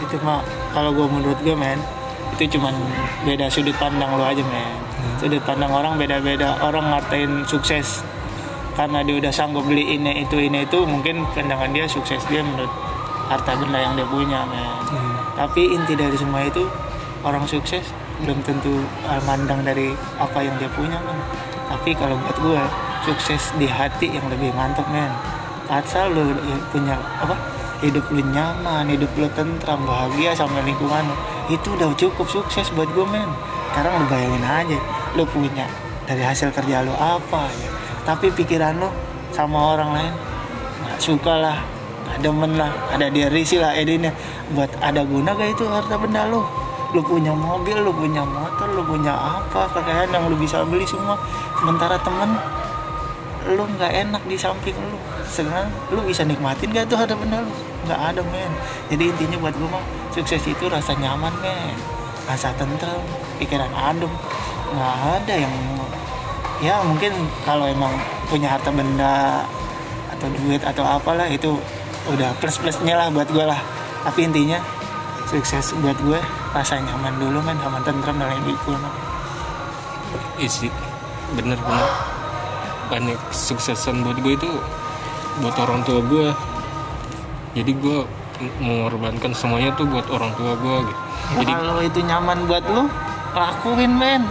[0.03, 0.43] Itu mah
[0.75, 1.79] kalau gue menurut gue men
[2.33, 2.73] itu cuman
[3.29, 4.81] beda sudut pandang lo aja men.
[5.21, 8.03] Sudut pandang orang beda-beda orang ngatain sukses
[8.73, 12.73] karena dia udah sanggup beli ini itu ini itu mungkin pandangan dia sukses dia menurut
[13.29, 14.81] harta benda yang dia punya men.
[15.37, 16.65] Tapi inti dari semua itu
[17.25, 17.85] orang sukses
[18.25, 21.19] belum tentu uh, mandang dari apa yang dia punya men.
[21.69, 22.63] Tapi kalau buat gue
[23.09, 25.13] sukses di hati yang lebih mantap men.
[25.73, 26.37] Asal lu
[26.73, 27.37] punya apa
[27.81, 31.03] hidup lu nyaman hidup lu tentram bahagia sama lingkungan
[31.51, 33.29] itu udah cukup sukses buat gue men.
[33.73, 34.79] Sekarang lu bayangin aja
[35.17, 35.69] lu punya
[36.05, 38.91] dari hasil kerja lu apa ya tapi pikiran lu
[39.33, 40.15] sama orang lain
[40.83, 41.59] nggak suka lah
[42.13, 42.71] nggak demen lah.
[42.93, 44.13] Ada dia risi lah edinnya.
[44.53, 46.45] Buat ada guna gak itu harta benda lu?
[46.93, 51.17] Lu punya mobil lu punya motor lu punya apa pakaian yang lu bisa beli semua.
[51.57, 52.37] Sementara temen
[53.49, 54.99] lu nggak enak di samping lu.
[55.25, 57.53] Sekarang lu bisa nikmatin gak tuh harta benda lu?
[57.89, 58.53] Nggak ada men.
[58.93, 61.75] Jadi intinya buat gue mah sukses itu rasa nyaman men.
[62.29, 63.01] Rasa tentrem
[63.41, 64.13] pikiran adem.
[64.77, 65.55] Nggak ada yang
[66.63, 67.11] ya mungkin
[67.43, 67.91] kalau emang
[68.31, 69.43] punya harta benda
[70.15, 71.59] atau duit atau apalah itu
[72.07, 73.59] udah plus plusnya lah buat gue lah.
[74.07, 74.63] Tapi intinya
[75.27, 76.19] sukses buat gue
[76.55, 77.59] rasa nyaman dulu men.
[77.59, 78.95] Sama tentrem dalam hidup gue men.
[80.37, 80.69] isi
[81.33, 81.89] bener-bener
[82.93, 84.51] banyak suksesan buat gue itu
[85.41, 86.29] buat orang tua gue
[87.57, 87.99] jadi gue
[88.61, 91.01] mengorbankan semuanya tuh buat orang tua gue gitu.
[91.01, 92.85] Ya, jadi kalau itu nyaman buat lu
[93.33, 94.23] lakuin men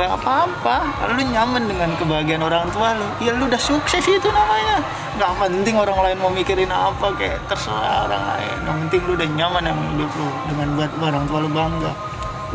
[0.00, 0.76] nggak apa-apa.
[1.12, 3.04] Lu nyaman dengan kebahagiaan orang tua lu.
[3.20, 4.80] Ya lu udah sukses itu namanya.
[5.20, 8.56] Nggak penting orang lain mau mikirin apa kayak terserah orang lain.
[8.64, 10.28] Yang penting lu udah nyaman sama hidup lu.
[10.48, 11.92] Dengan buat orang tua lu bangga.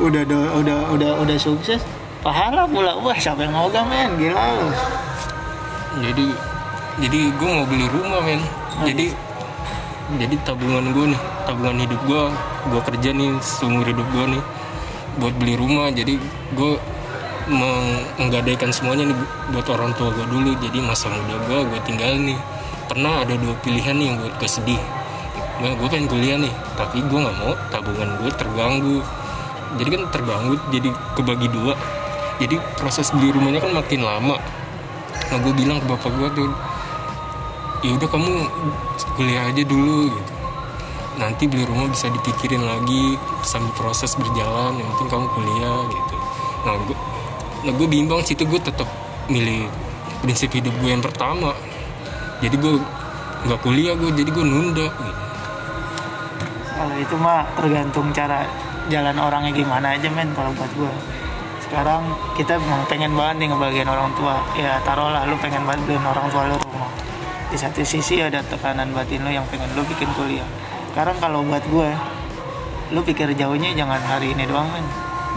[0.02, 1.86] Udah udah udah udah, udah sukses
[2.26, 2.98] pahala pula.
[2.98, 4.18] Wah siapa yang mau gak men?
[4.18, 4.70] Gila lu.
[6.02, 6.28] Jadi
[7.06, 8.42] jadi gue mau beli rumah men.
[8.82, 9.14] Jadi
[10.18, 12.24] jadi tabungan gue nih tabungan hidup gue
[12.70, 14.44] gue kerja nih seumur hidup gue nih
[15.22, 15.94] buat beli rumah.
[15.94, 16.18] Jadi
[16.58, 16.74] gue
[17.46, 19.18] menggadaikan semuanya nih
[19.54, 20.52] buat orang tua gue dulu.
[20.60, 22.38] Jadi masa muda gue gue tinggal nih.
[22.86, 24.82] Pernah ada dua pilihan nih yang buat gue sedih.
[25.56, 29.00] Nah, gue pengen kuliah nih tapi gue nggak mau tabungan gue terganggu.
[29.76, 31.74] Jadi kan terganggu jadi kebagi dua.
[32.36, 34.36] Jadi proses beli rumahnya kan makin lama.
[35.32, 36.50] Nah gue bilang ke bapak gue tuh
[37.84, 38.32] ya udah kamu
[39.16, 40.34] kuliah aja dulu gitu.
[41.16, 43.16] Nanti beli rumah bisa dipikirin lagi
[43.48, 46.16] sambil proses berjalan yang penting kamu kuliah gitu.
[46.68, 46.98] Nah gue
[47.66, 48.86] nah gue bimbang situ gue tetap
[49.26, 49.66] milih
[50.22, 51.58] prinsip hidup gue yang pertama.
[52.38, 52.78] Jadi gue
[53.50, 54.88] nggak kuliah gue jadi gue nunda.
[56.78, 58.46] Kalau itu mah tergantung cara
[58.86, 60.94] jalan orangnya gimana aja men kalau buat gue
[61.66, 62.06] sekarang
[62.38, 64.38] kita memang pengen banget nih ngebagian orang tua.
[64.54, 66.94] Ya taruhlah lu pengen banget beliin orang tua lu rumah.
[67.50, 70.46] Di satu sisi ada tekanan batin lu yang pengen lu bikin kuliah.
[70.94, 71.90] Sekarang kalau buat gue
[72.94, 74.86] lu pikir jauhnya jangan hari ini doang men.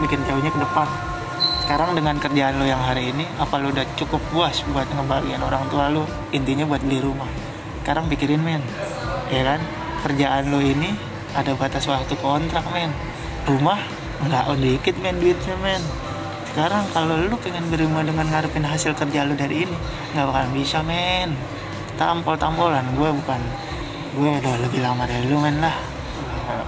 [0.05, 1.08] Bikin jauhnya ke depan
[1.69, 5.69] sekarang dengan kerjaan lu yang hari ini apa lu udah cukup puas buat ngebagian orang
[5.69, 6.01] tua lu?
[6.33, 7.29] Intinya buat beli rumah.
[7.85, 8.57] Sekarang pikirin men.
[9.29, 9.61] Ya kan?
[10.01, 10.97] Kerjaan lu ini
[11.37, 12.89] ada batas waktu kontrak men.
[13.45, 13.85] Rumah
[14.25, 15.77] nggak dikit men duitnya men.
[16.49, 19.77] Sekarang kalau lu pengen beli rumah dengan ngarepin hasil kerja lu dari ini
[20.17, 21.37] nggak bakalan bisa men.
[22.01, 23.41] Tampol tampolan gue bukan
[24.17, 25.77] gue udah lebih lama dari lu men lah.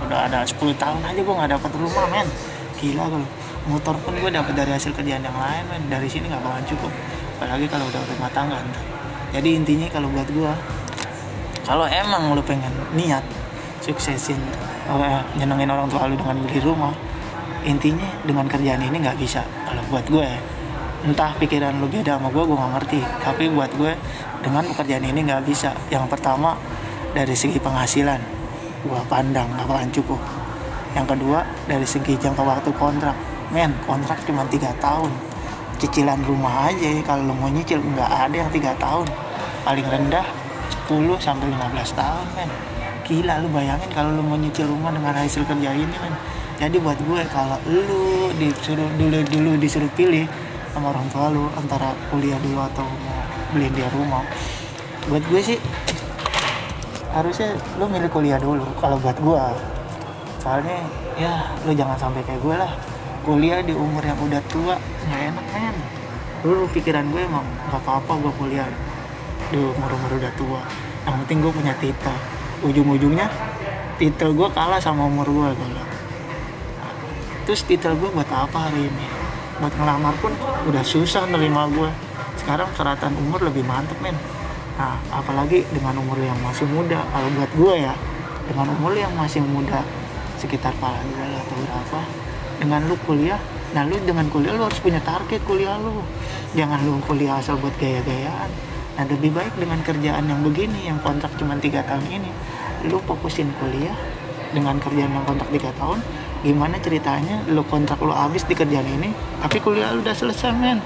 [0.05, 2.29] Udah ada 10 tahun aja gue nggak dapat rumah men.
[2.77, 5.84] Gila gue motor pun gue dapat dari hasil kerjaan yang lain men.
[5.91, 6.91] Dari sini nggak bakalan cukup.
[7.38, 8.86] Apalagi kalau udah rumah tangga ntar.
[9.32, 10.54] jadi intinya kalau buat gue
[11.65, 13.24] kalau emang lu pengen niat
[13.80, 14.38] suksesin
[14.91, 16.91] eh, nyenengin orang tua lu dengan beli rumah
[17.63, 20.41] intinya dengan kerjaan ini nggak bisa kalau buat gue ya.
[21.02, 23.00] entah pikiran lu beda sama gue gue nggak ngerti.
[23.26, 23.91] Tapi buat gue
[24.45, 25.74] dengan pekerjaan ini nggak bisa.
[25.89, 26.54] Yang pertama
[27.17, 28.21] dari segi penghasilan
[28.86, 30.21] gue pandang nggak bakalan cukup.
[30.93, 35.11] Yang kedua dari segi jangka waktu kontrak men kontrak cuma tiga tahun.
[35.77, 39.05] Cicilan rumah aja kalau lu mau nyicil nggak ada yang tiga tahun.
[39.67, 40.25] Paling rendah
[40.87, 42.49] 10 sampai 15 tahun men.
[43.05, 46.15] Gila lu bayangin kalau lu mau nyicil rumah dengan hasil kerja ini men.
[46.61, 50.29] Jadi buat gue kalau lu disuruh dulu dulu disuruh pilih
[50.71, 53.19] sama orang tua lu antara kuliah dulu atau mau
[53.51, 54.23] beliin dia rumah
[55.09, 55.59] buat gue sih
[57.11, 59.43] harusnya lu milih kuliah dulu kalau buat gue.
[60.41, 60.79] Soalnya
[61.17, 61.33] ya
[61.65, 62.71] lu jangan sampai kayak gue lah
[63.21, 64.75] kuliah di umur yang udah tua
[65.07, 65.75] nggak enak men
[66.41, 68.65] dulu pikiran gue emang nggak apa-apa gue kuliah
[69.51, 70.62] di umur umur udah tua.
[71.03, 72.15] Yang penting gue punya titel.
[72.63, 73.27] Ujung-ujungnya
[73.99, 75.89] titel gue kalah sama umur gue gue bilang.
[77.41, 79.07] terus titel gue buat apa hari ini?
[79.60, 80.31] Buat ngelamar pun
[80.69, 81.89] udah susah nerima gue
[82.39, 84.15] sekarang keratan umur lebih mantep men.
[84.79, 87.03] Nah apalagi dengan umur yang masih muda.
[87.12, 87.93] Kalau buat gue ya
[88.47, 89.84] dengan umur yang masih muda
[90.39, 91.99] sekitar pala dua lah atau berapa
[92.62, 93.41] dengan lu kuliah
[93.74, 96.06] nah lu dengan kuliah lu harus punya target kuliah lu.
[96.54, 98.52] Jangan lu kuliah asal buat gaya-gayaan.
[99.00, 102.32] Nah lebih baik dengan kerjaan yang begini yang kontrak cuma tiga tahun ini
[102.91, 103.95] lu fokusin kuliah
[104.52, 106.04] dengan kerjaan yang kontrak tiga tahun
[106.41, 110.84] gimana ceritanya lu kontrak lu habis di kerjaan ini tapi kuliah lu udah selesai men.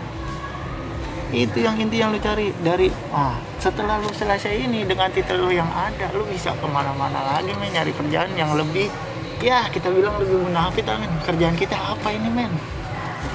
[1.33, 5.49] Itu yang inti yang lu cari dari ah setelah lu selesai ini dengan titel lu
[5.49, 8.93] yang ada lu bisa ke mana-mana lagi men nyari kerjaan yang lebih
[9.41, 12.51] ya kita bilang lebih munafik men kerjaan kita apa ini men?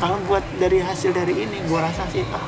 [0.01, 2.45] Kalau buat dari hasil dari ini gua rasa sih ah,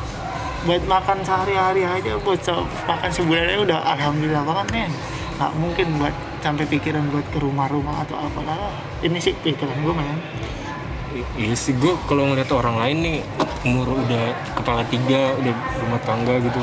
[0.64, 4.92] buat makan sehari-hari aja buat se- makan sebulan aja udah alhamdulillah banget men.
[5.36, 8.72] Nggak mungkin buat sampai pikiran buat ke rumah-rumah atau apalah.
[9.04, 10.18] Ini sih pikiran gue men.
[11.36, 13.16] Iya sih gue kalau ngeliat orang lain nih
[13.68, 16.62] umur udah kepala tiga udah rumah tangga gitu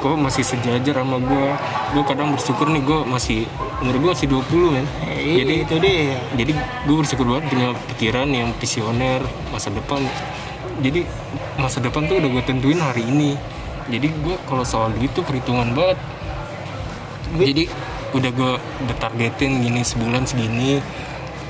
[0.00, 1.46] gue masih sejajar sama gue
[1.92, 3.44] gue kadang bersyukur nih gue masih
[3.80, 4.86] umur gue masih 20 men.
[5.08, 6.20] Eh, jadi itu dia.
[6.36, 6.52] jadi
[6.84, 10.04] gue bersyukur banget punya pikiran yang visioner masa depan.
[10.84, 11.08] Jadi
[11.56, 13.40] masa depan tuh udah gue tentuin hari ini.
[13.88, 15.98] Jadi gue kalau soal duit tuh perhitungan banget.
[17.40, 17.64] Jadi
[18.12, 20.84] udah gue udah targetin gini sebulan segini.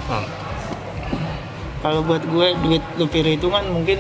[0.06, 0.26] Nah,
[1.82, 3.98] kalau buat gue duit lu perhitungan mungkin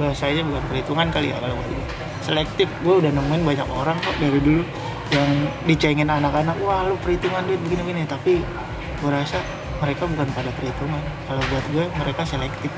[0.00, 1.86] bahasanya bukan perhitungan kali ya kalau buat gue
[2.26, 2.66] selektif.
[2.82, 4.66] Gue udah nemuin banyak orang kok dari dulu
[5.12, 5.30] yang
[5.68, 8.08] dicengin anak-anak wah lu perhitungan duit begini-begini.
[8.08, 8.40] Tapi
[8.98, 9.38] gue rasa
[9.84, 11.02] mereka bukan pada perhitungan.
[11.28, 12.72] Kalau buat gue mereka selektif.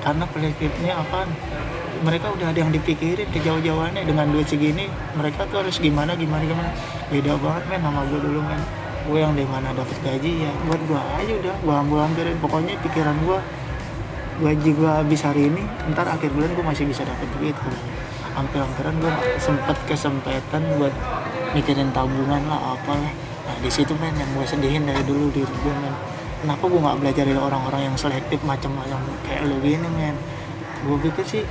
[0.00, 1.28] Karena selektifnya apaan?
[1.98, 4.02] Mereka udah ada yang dipikirin kejauh-jauhannya.
[4.08, 6.70] Dengan duit segini mereka tuh harus gimana gimana gimana.
[7.12, 8.62] Beda banget men sama gue dulu men.
[9.08, 11.54] Gue yang dari mana dapat gaji ya buat gue aja udah.
[11.60, 13.38] Gue ambil ambilin pokoknya pikiran gue
[14.38, 17.58] gaji gue habis hari ini ntar akhir bulan gue masih bisa dapat duit
[18.38, 20.94] hampir hampiran gue sempet kesempetan buat
[21.56, 23.12] mikirin tabungan lah apalah.
[23.48, 25.94] Nah di situ men yang gue sedihin dari dulu diri gue men.
[26.38, 30.16] Kenapa gue nggak belajar dari orang-orang yang selektif macam-macam kayak lu gini men?
[30.84, 31.44] Gue pikir sih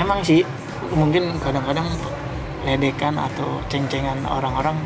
[0.00, 0.42] emang sih
[0.90, 1.86] mungkin kadang-kadang
[2.64, 4.76] ledekan atau ceng-cengan orang-orang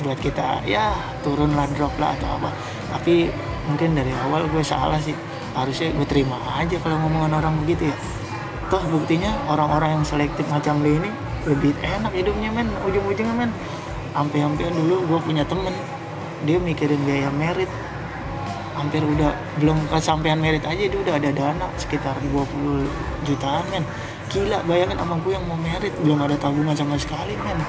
[0.00, 2.50] buat kita ya turun lah drop lah atau apa.
[2.96, 3.28] Tapi
[3.68, 5.14] mungkin dari awal gue salah sih.
[5.50, 7.96] Harusnya gue terima aja kalau ngomongan orang begitu ya.
[8.70, 11.10] Toh buktinya orang-orang yang selektif macam lu ini
[11.46, 12.68] lebih enak hidupnya men.
[12.84, 13.50] Ujung-ujungnya men.
[14.12, 15.72] Sampai-sampai dulu gue punya temen.
[16.44, 17.70] Dia mikirin biaya merit.
[18.76, 23.84] Hampir udah belum kesampaian merit aja dia udah ada dana sekitar 20 jutaan men.
[24.30, 25.92] Gila bayangin sama gue yang mau merit.
[26.00, 27.60] Belum ada tabungan sama sekali men.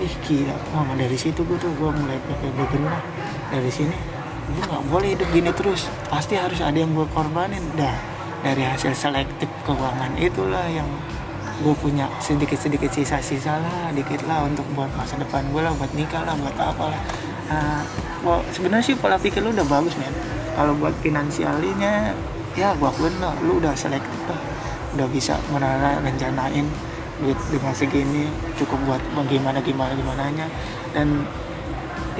[0.00, 0.56] Ih gila.
[0.76, 3.00] Wah dari situ gue tuh gue mulai pakai bebenah
[3.48, 5.90] dari sini gue nggak boleh hidup gini terus.
[6.06, 7.62] Pasti harus ada yang gue korbanin.
[7.74, 10.86] Dah dari hasil selektif keuangan itulah yang
[11.56, 16.22] gue punya sedikit-sedikit sisa-sisa lah dikit lah untuk buat masa depan gue lah buat nikah
[16.28, 17.00] lah buat apa lah.
[17.46, 17.80] Nah,
[18.20, 20.12] well, sebenarnya sih pola pikir lu udah bagus men.
[20.52, 22.12] Kalau buat finansialnya
[22.56, 24.40] ya gue akuin lah lu udah selektif lah.
[24.96, 26.68] Udah bisa menara rencanain
[27.24, 28.28] duit dengan segini
[28.60, 30.46] cukup buat bagaimana gimana gimana nya
[30.92, 31.24] dan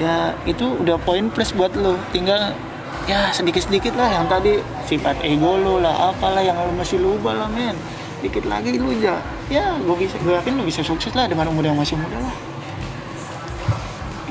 [0.01, 2.01] ya itu udah poin plus buat lu.
[2.09, 2.57] Tinggal
[3.05, 7.20] ya sedikit sedikit lah yang tadi sifat ego lu lah apalah yang lu masih lu
[7.20, 7.77] ubah lah men
[8.24, 9.20] dikit lagi lu aja
[9.52, 12.37] ya gue bisa gue yakin lu bisa sukses lah dengan umur yang masih muda lah.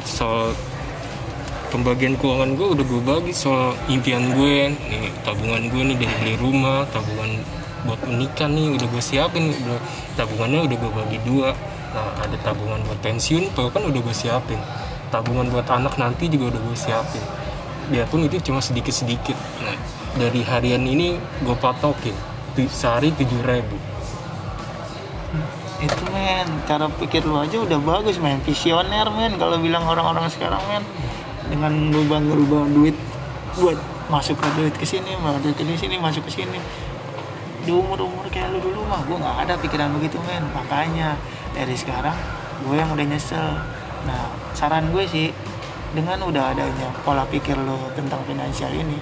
[0.05, 0.57] Soal
[1.69, 6.35] pembagian keuangan gue udah gue bagi soal impian gue nih tabungan gue nih dari beli
[6.41, 7.41] rumah tabungan
[7.85, 9.53] buat menikah nih udah gue siapin.
[9.53, 9.79] Udah
[10.17, 11.53] tabungannya udah gue bagi dua.
[11.93, 14.57] Nah ada tabungan buat pensiun tuh kan udah gue siapin.
[15.13, 17.23] Tabungan buat anak nanti juga udah gue siapin.
[17.85, 19.77] Biarpun itu cuma sedikit sedikit nah
[20.17, 22.34] dari harian ini gue patokin
[22.71, 23.75] sehari tujuh ribu.
[25.83, 28.39] Itu men cara pikir lu aja udah bagus men.
[28.47, 30.83] Visioner men kalau bilang orang-orang sekarang men.
[31.45, 32.95] Dengan lubang-lubang duit
[33.59, 33.77] buat
[34.09, 36.59] masuk ke duit ke sini masuk ke sini masuk ke sini.
[37.67, 40.47] Di umur-umur kayak lu dulu mah gue nggak ada pikiran begitu men.
[40.55, 41.19] Makanya
[41.53, 42.15] dari sekarang
[42.63, 43.59] gue yang udah nyesel.
[44.07, 45.35] Nah saran gue sih
[45.95, 48.99] dengan udah adanya pola pikir lo tentang finansial ini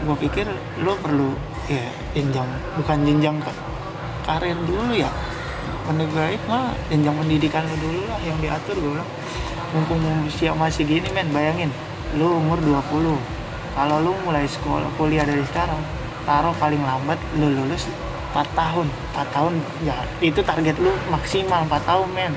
[0.00, 0.48] gue pikir
[0.80, 2.46] lo perlu ya jenjang
[2.78, 3.52] bukan jenjang ke
[4.26, 5.10] karir dulu ya.
[5.86, 9.10] Baik mah jenjang pendidikan lo dulu lah yang diatur gue bilang.
[9.70, 11.70] Mumpung usia masih gini men bayangin.
[12.18, 13.18] Lu umur 20
[13.76, 15.78] kalau lu mulai sekolah kuliah dari sekarang
[16.26, 17.86] taruh paling lambat lu lulus
[18.34, 18.86] 4 tahun.
[19.14, 19.52] 4 tahun
[19.86, 22.34] ya itu target lu maksimal 4 tahun men.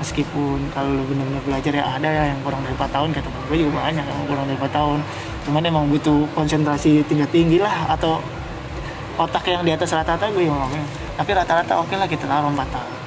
[0.00, 3.56] Meskipun kalau lu benar-benar belajar ya ada ya yang kurang dari 4 tahun kata gue
[3.64, 4.98] juga banyak yang kurang dari 4 tahun.
[5.48, 8.20] Cuman emang butuh konsentrasi tingkat tinggi lah atau
[9.20, 10.88] otak yang di atas rata-rata gue yang ngomongin.
[11.20, 13.00] Tapi rata-rata oke lah kita taruh 4 tahun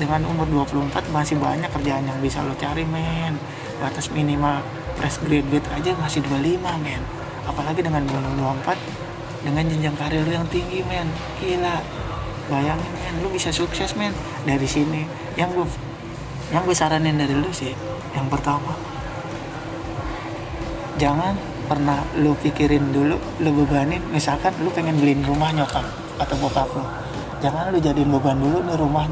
[0.00, 3.38] dengan umur 24 masih banyak kerjaan yang bisa lo cari men.
[3.78, 4.64] Batas minimal
[4.98, 7.02] fresh graduate aja masih 25 men.
[7.46, 11.06] Apalagi dengan umur 24 dengan jenjang karir lu yang tinggi men.
[11.38, 11.78] Gila.
[12.50, 14.10] Bayangin men lu bisa sukses men
[14.42, 15.06] dari sini.
[15.38, 15.66] Yang gue
[16.50, 17.76] yang gue saranin dari lu sih
[18.16, 18.74] yang pertama.
[20.98, 21.38] Jangan
[21.70, 24.02] pernah lu pikirin dulu lu bebanin?
[24.10, 25.86] Misalkan lu pengen beliin rumah nyokap
[26.18, 26.82] atau bokap lu.
[27.38, 29.06] Jangan lu jadiin beban dulu nih rumah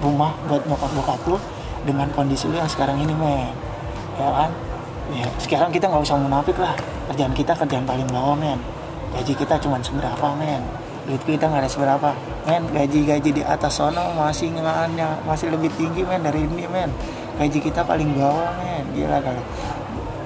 [0.00, 1.36] rumah buat nyokap bokap lu
[1.84, 3.52] dengan kondisi lu yang sekarang ini men.
[4.16, 4.50] Ya kan?
[5.12, 6.72] Ya sekarang kita nggak usah munafik lah.
[7.12, 8.56] Kerjaan kita kerjaan paling bawah men.
[9.12, 10.64] Gaji kita cuma seberapa men?
[11.04, 12.08] Duit kita nggak ada seberapa.
[12.48, 16.88] Men gaji-gaji di atas sono masih ngelannya masih lebih tinggi men dari ini men.
[17.36, 18.88] Gaji kita paling bawah men.
[18.96, 19.44] Gila kalau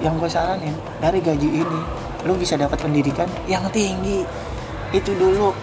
[0.03, 1.81] yang gue saranin dari gaji ini
[2.25, 4.25] lu bisa dapat pendidikan yang tinggi.
[4.89, 5.53] Itu dulu.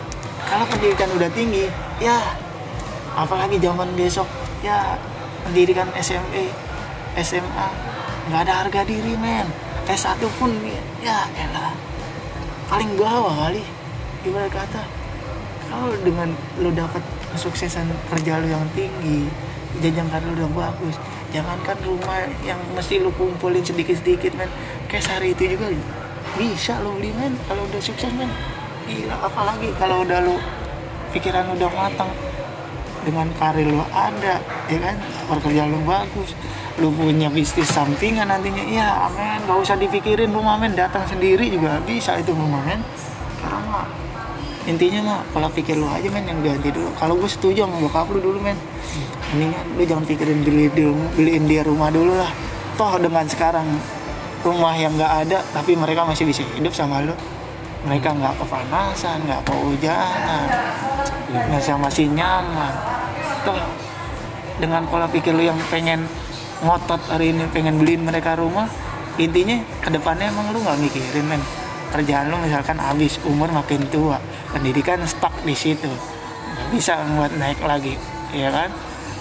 [0.47, 1.66] Kalau pendidikan udah tinggi
[1.99, 2.18] ya
[3.16, 4.27] apalagi zaman besok
[4.62, 4.97] ya
[5.45, 6.49] pendidikan SMA
[7.18, 7.68] SMA
[8.31, 9.49] nggak ada harga diri men.
[9.83, 10.55] S1 pun
[11.03, 11.75] ya elah.
[12.71, 13.66] Paling bawah kali
[14.23, 14.83] ibarat kata
[15.66, 16.31] kalau dengan
[16.62, 17.03] lu dapat
[17.35, 19.27] kesuksesan kerja lu yang tinggi
[19.80, 20.96] jenjang karir udah bagus.
[21.32, 24.50] Jangankan rumah yang mesti lu kumpulin sedikit-sedikit men.
[24.90, 25.72] Kayak sehari itu juga
[26.37, 28.28] bisa lu beli men kalau udah sukses men.
[28.85, 30.37] Gila apalagi kalau udah lu
[31.16, 32.12] pikiran udah matang.
[33.02, 34.38] Dengan karir lu ada
[34.70, 34.94] ya kan?
[35.26, 36.37] Pekerjaan lu bagus
[36.80, 40.76] lu punya bisnis sampingan nantinya ya amin gak usah dipikirin rumah men.
[40.76, 42.85] Datang sendiri juga bisa itu rumah men.
[43.40, 43.88] Sekarang mah
[44.68, 46.92] intinya mah pola pikir lu aja men yang ganti dulu.
[46.94, 48.54] Kalau gue setuju sama bokap lu dulu men
[49.33, 50.68] mendingan lu jangan pikirin beli
[51.16, 52.29] beliin dia rumah dulu lah.
[52.77, 53.64] Toh dengan sekarang
[54.45, 57.16] rumah yang nggak ada tapi mereka masih bisa hidup sama lu.
[57.88, 60.47] Mereka nggak kepanasan nggak kehujanan
[61.49, 62.73] masih masih nyaman.
[63.49, 63.57] Toh
[64.61, 66.05] dengan pola pikir lu yang pengen
[66.62, 68.71] ngotot hari ini pengen beliin mereka rumah
[69.18, 71.42] intinya ke depannya emang lu nggak mikirin men.
[71.92, 74.21] Kerjaan lu misalkan habis umur makin tua
[74.53, 75.88] pendidikan stuck di situ.
[76.53, 77.97] Nggak bisa buat naik lagi
[78.33, 78.73] ya kan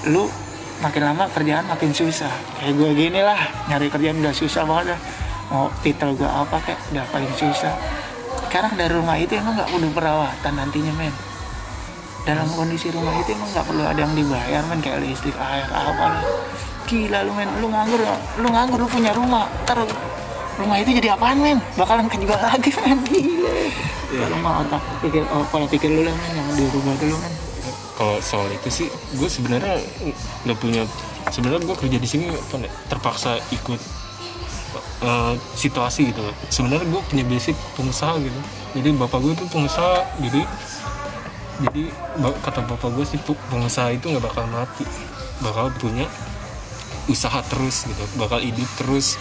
[0.10, 0.26] lu
[0.82, 2.32] makin lama kerjaan makin susah.
[2.58, 3.38] Kayak gue gini lah
[3.70, 5.00] nyari kerjaan udah susah banget dah.
[5.54, 7.74] Mau titel gue apa kayak udah paling susah.
[8.50, 11.14] Sekarang dari rumah itu emang nggak perlu perawatan nantinya men.
[12.26, 14.80] Dalam kondisi rumah itu emang nggak perlu ada yang dibayar men.
[14.82, 16.24] Kayak listrik air apa lah.
[16.90, 17.50] Gila lu men.
[17.62, 18.02] Lu nganggur
[18.42, 19.46] lu nganggur lu punya rumah.
[19.70, 19.86] Ntar
[20.58, 21.62] rumah itu jadi apaan men?
[21.78, 23.00] Bakalan kejual lagi men.
[23.06, 23.52] Gila
[24.18, 24.28] ya.
[24.28, 27.41] rumah otak pikir oh, pola pikir lu lah men yang di rumah dulu men
[27.98, 28.88] kalau soal itu sih
[29.20, 29.78] gue sebenarnya
[30.48, 30.84] nggak punya
[31.30, 32.26] sebenarnya gue kerja di sini
[32.88, 33.82] terpaksa ikut
[35.06, 38.40] uh, situasi gitu sebenarnya gue punya basic pengusaha gitu.
[38.72, 40.42] Jadi bapak gue tuh pengusaha jadi
[41.62, 41.84] jadi
[42.42, 44.88] kata bapak gue sih pengusaha itu nggak bakal mati.
[45.42, 46.08] Bakal punya
[47.10, 49.18] usaha terus gitu bakal hidup terus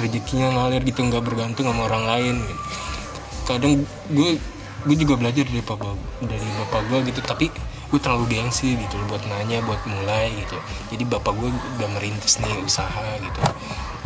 [0.00, 2.62] rezekinya ngalir gitu nggak bergantung sama orang lain gitu.
[3.44, 3.72] kadang
[4.08, 4.30] gue
[4.88, 5.94] gue juga belajar dari bapak
[6.24, 7.46] dari bapak gue gitu tapi
[7.90, 10.56] gue terlalu gengsi gitu buat nanya buat mulai gitu.
[10.94, 13.40] Jadi bapak gue udah merintis nih usaha gitu.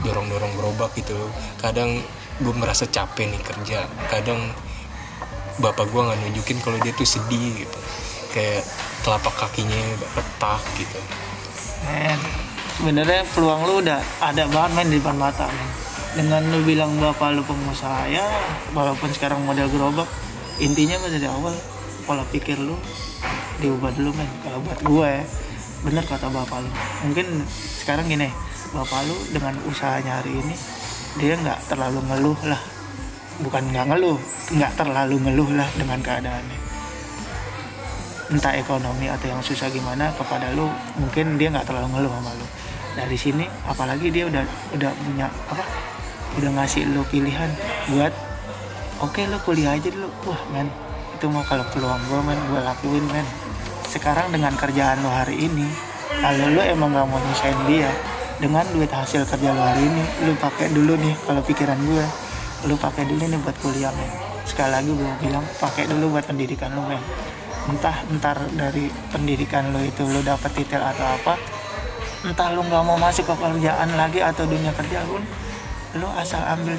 [0.05, 1.17] Dorong dorong gerobak gitu
[1.61, 2.01] kadang
[2.41, 3.85] gue merasa capek nih kerja.
[4.09, 4.41] Kadang
[5.61, 7.79] bapak gue nggak nunjukin kalau dia tuh sedih gitu.
[8.33, 8.65] Kayak
[9.05, 9.81] telapak kakinya
[10.17, 10.99] retak gitu.
[12.83, 12.99] Men
[13.37, 15.71] peluang lu udah ada banget men di depan mata men.
[16.15, 18.25] Dengan lu bilang bapak lu pengusaha ya
[18.73, 20.09] walaupun sekarang model gerobak
[20.63, 21.51] intinya mah dari awal
[22.07, 22.79] pola pikir lu
[23.63, 24.31] diubah dulu men.
[24.43, 25.25] Kalau buat gue ya
[25.85, 26.71] bener kata bapak lu.
[27.05, 27.27] Mungkin
[27.85, 28.33] sekarang gini
[28.73, 30.57] bapak lu dengan usahanya hari ini
[31.21, 32.63] dia nggak terlalu ngeluh lah.
[33.45, 34.19] Bukan nggak ngeluh
[34.55, 36.59] nggak terlalu ngeluh lah dengan keadaannya.
[38.33, 42.47] Entah ekonomi atau yang susah gimana kepada lu mungkin dia nggak terlalu ngeluh sama lu.
[42.95, 45.65] Dari sini apalagi dia udah udah punya apa
[46.41, 47.51] udah ngasih lu pilihan
[47.93, 48.11] buat
[49.05, 50.09] oke lu kuliah aja dulu.
[50.25, 50.73] Wah men
[51.15, 53.27] itu mau kalau peluang gue men gue lakuin men
[53.95, 57.91] sekarang dengan kerjaan lo hari ini kalau lo emang nggak mau nyusahin dia
[58.43, 62.07] dengan duit hasil kerja lo hari ini lo pakai dulu nih kalau pikiran gue.
[62.67, 64.11] Lo pakai dulu nih buat kuliah men.
[64.43, 66.99] Sekali lagi gue bilang pakai dulu buat pendidikan lo men.
[67.71, 71.39] Entah entar dari pendidikan lo itu lo dapet titel atau apa
[72.25, 75.21] entah lo nggak mau masuk ke kerjaan lagi atau dunia kerja pun
[76.01, 76.75] lo asal ambil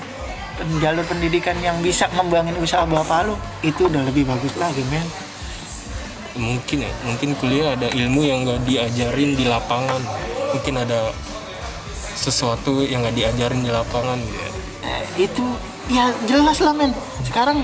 [0.81, 5.05] jalur pendidikan yang bisa ngembangin usaha bapak lo itu udah lebih bagus lagi men
[6.35, 10.01] mungkin ya mungkin kuliah ada ilmu yang nggak diajarin di lapangan.
[10.55, 11.11] Mungkin ada
[12.15, 14.47] sesuatu yang nggak diajarin di lapangan ya.
[14.85, 15.45] Eh, itu
[15.91, 16.91] ya jelas lah men.
[17.25, 17.63] Sekarang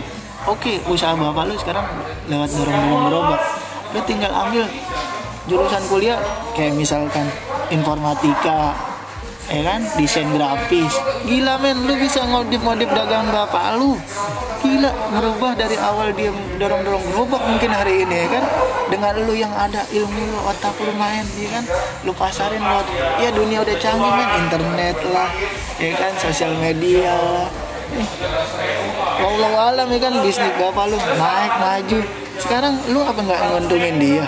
[0.49, 1.86] oke usaha bapak lu sekarang
[2.25, 3.41] lewat dorong dorong gerobak
[3.91, 4.65] lu tinggal ambil
[5.46, 6.17] jurusan kuliah
[6.56, 7.27] kayak misalkan
[7.69, 8.73] informatika
[9.52, 9.81] ya kan?
[9.99, 10.93] Desain grafis.
[11.27, 13.99] Gila men lu bisa ngodip ngodip dagang bapak lu
[14.62, 16.29] gila merubah dari awal dia
[16.62, 18.43] dorong dorong gerobak mungkin hari ini ya kan?
[18.87, 21.63] Dengan lu yang ada ilmu lu otak lu main ya kan?
[22.08, 22.87] Lu pasarin buat
[23.19, 24.27] ya dunia udah canggih men.
[24.47, 25.29] Internet lah
[25.77, 26.12] ya kan?
[26.15, 27.49] Sosial media lah.
[29.19, 30.13] Wallahu alam ya kan?
[30.23, 31.99] Bisnis bapak lu naik maju.
[32.39, 34.25] Sekarang lu apa nggak nguntungin dia?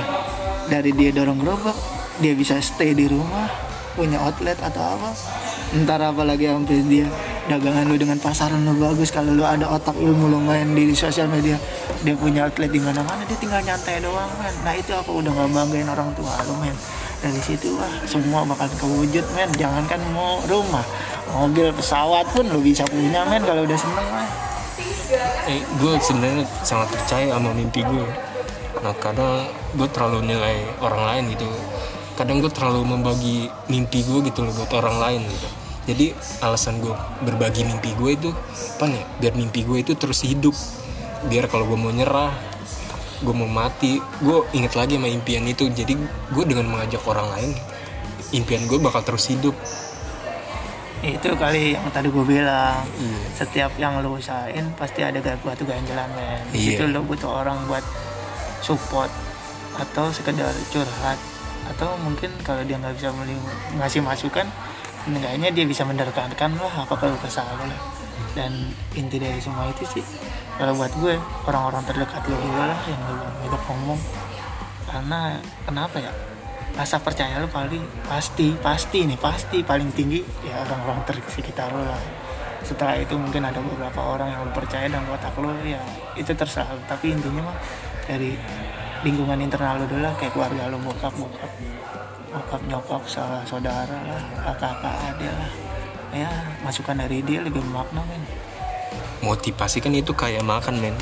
[0.67, 1.77] Dari dia dorong gerobak
[2.21, 5.09] dia bisa stay di rumah punya outlet atau apa?
[5.73, 7.07] Ntar apa lagi sampai dia?
[7.49, 11.27] Dagangan lu dengan pasaran lu bagus kalau lu ada otak ilmu lu main di, sosial
[11.27, 11.59] media
[12.01, 14.53] dia punya outlet di mana mana dia tinggal nyantai doang men.
[14.63, 16.75] Nah itu aku udah nggak banggain orang tua lu men.
[17.23, 19.49] Dari situ wah semua bakal kewujud men.
[19.55, 20.85] Jangankan mau rumah
[21.35, 24.29] mobil pesawat pun lu bisa punya men kalau udah seneng men.
[25.45, 28.07] Eh gue sebenarnya sangat percaya sama mimpi gue
[28.83, 29.47] nah kadang
[29.79, 31.47] gue terlalu nilai orang lain gitu
[32.13, 35.47] kadang gue terlalu membagi mimpi gue gitu loh buat orang lain gitu.
[35.83, 36.05] Jadi
[36.39, 36.95] alasan gue
[37.25, 38.29] berbagi mimpi gue itu
[38.79, 40.55] apa nih biar mimpi gue itu terus hidup.
[41.27, 42.31] Biar kalau gue mau nyerah
[43.23, 45.67] gue mau mati gue inget lagi sama impian itu.
[45.67, 45.97] Jadi
[46.31, 47.51] gue dengan mengajak orang lain
[48.31, 49.57] impian gue bakal terus hidup.
[51.03, 52.87] Itu kali yang tadi gue bilang.
[53.35, 56.39] Setiap yang lu usahain pasti ada gak batu ganjalan men.
[56.55, 56.79] Iya.
[56.79, 57.83] situ lu butuh orang buat
[58.63, 59.11] support
[59.75, 61.19] atau sekedar curhat
[61.73, 63.09] atau mungkin kalau dia nggak bisa
[63.81, 64.45] ngasih masukan
[65.03, 67.81] enggaknya dia bisa menerkankan lah apa kalau kesal lah.
[68.33, 70.05] Dan inti dari semua itu sih
[70.57, 71.17] kalau buat gue
[71.49, 73.99] orang-orang terdekat lu dulu lah yang lu hidup ngomong
[74.89, 76.13] karena kenapa ya?
[76.73, 82.01] Rasa percaya lu paling pasti pasti nih pasti paling tinggi ya orang-orang tersekitar lu lah.
[82.65, 85.81] Setelah itu mungkin ada beberapa orang yang lu percaya dan otak lu ya
[86.17, 87.57] itu terserah tapi intinya mah
[88.09, 88.33] dari
[89.03, 91.51] lingkungan internal lu dulu lah kayak keluarga lu bokap bokap
[92.33, 95.51] bokap nyokap sa- saudara lah kakak kakak adik lah.
[96.13, 96.29] Ya
[96.63, 98.23] masukan dari dia lebih bermakna men.
[99.21, 100.95] Motivasi kan itu kayak makan men.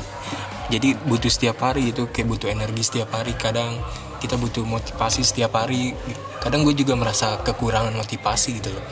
[0.68, 3.36] Jadi butuh setiap hari itu kayak butuh energi setiap hari.
[3.36, 3.78] Kadang
[4.18, 5.92] kita butuh motivasi setiap hari.
[6.40, 8.84] Kadang gue juga merasa kekurangan motivasi gitu loh.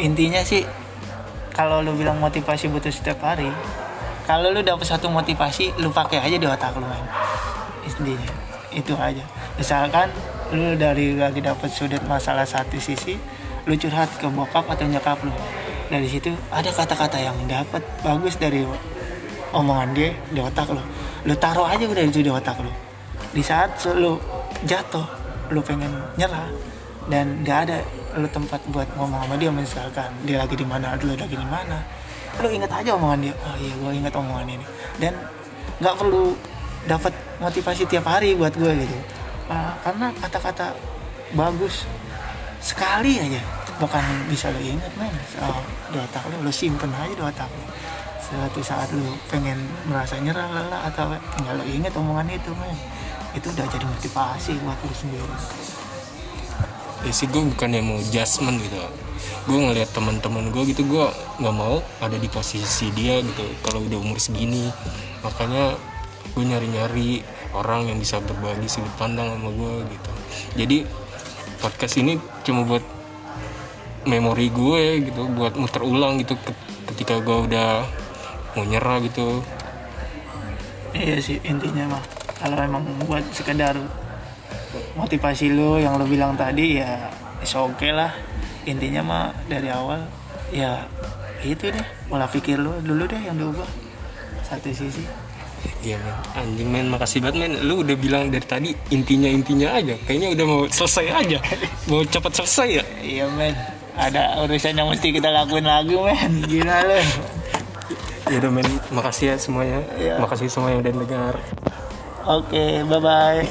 [0.00, 0.64] Intinya sih
[1.52, 3.50] kalau lu bilang motivasi butuh setiap hari
[4.24, 7.04] kalau lu dapet satu motivasi lu pakai aja di otak lu man
[7.84, 8.30] intinya
[8.70, 9.24] itu aja.
[9.58, 10.08] Misalkan
[10.54, 13.18] lu dari lagi dapet sudut masalah satu sisi
[13.68, 15.34] lu curhat ke bokap atau nyokap lu.
[15.90, 18.62] Dari situ ada kata-kata yang dapat bagus dari
[19.50, 20.82] omongan dia di otak lu.
[21.26, 22.70] Lu taruh aja udah itu di otak lu.
[23.34, 24.18] Di saat lu
[24.66, 25.06] jatuh
[25.50, 26.46] lu pengen nyerah
[27.10, 27.82] dan gak ada
[28.14, 31.78] lu tempat buat ngomong sama dia misalkan dia lagi di mana lu lagi di mana
[32.38, 33.34] lu inget aja omongan dia.
[33.42, 34.66] Oh iya gue inget omongan ini.
[35.02, 35.12] Dan
[35.82, 36.36] nggak perlu
[36.88, 38.96] dapat motivasi tiap hari buat gue gitu.
[39.50, 40.72] Ah, karena kata-kata
[41.34, 41.84] bagus
[42.62, 43.42] sekali aja.
[43.80, 45.12] Bukan bisa lu inget men.
[45.40, 47.64] Oh, di otak lu lu simpen aja di otak lu
[48.20, 49.58] suatu saat lu pengen
[49.90, 52.76] merasa nyerah lelah atau tinggal lu inget omongan itu men.
[53.32, 55.36] Itu udah jadi motivasi buat lu sendiri.
[57.00, 58.76] Ya sih gue bukannya mau judgement gitu.
[59.48, 61.06] Gue ngeliat teman-teman gue gitu gue
[61.40, 63.48] nggak mau ada di posisi dia gitu.
[63.64, 64.68] Kalau udah umur segini
[65.24, 65.80] makanya
[66.36, 70.10] gue nyari-nyari orang yang bisa berbagi sudut pandang sama gue gitu.
[70.54, 70.78] Jadi
[71.60, 72.16] podcast ini
[72.46, 72.84] cuma buat
[74.08, 76.56] memori gue gitu buat muter ulang gitu ke-
[76.94, 77.84] ketika gue udah
[78.56, 79.44] mau nyerah gitu.
[80.96, 82.02] Iya sih intinya mah.
[82.40, 83.76] Kalau emang buat sekedar
[84.96, 87.12] motivasi lu yang lu bilang tadi ya
[87.44, 88.14] is oke lah.
[88.64, 90.06] Intinya mah dari awal
[90.50, 90.88] ya
[91.44, 93.68] itu deh pola pikir lu dulu deh yang diubah.
[94.42, 95.04] Satu sisi
[95.80, 97.52] Iya men, anjing men, makasih banget men.
[97.64, 99.96] Lu udah bilang dari tadi intinya-intinya aja.
[100.04, 101.38] Kayaknya udah mau selesai aja.
[101.88, 102.84] Mau cepat selesai ya?
[103.00, 103.56] Iya men.
[103.96, 106.32] Ada urusan yang mesti kita lakuin lagi men.
[106.44, 107.00] Gila lu.
[108.28, 109.80] Ya udah men, makasih ya semuanya.
[109.96, 110.20] Iya.
[110.20, 111.34] Makasih semua yang udah dengar.
[112.28, 113.48] Oke bye bye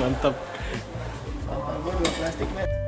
[0.00, 0.32] Mantap
[1.82, 2.81] gue dua plastik men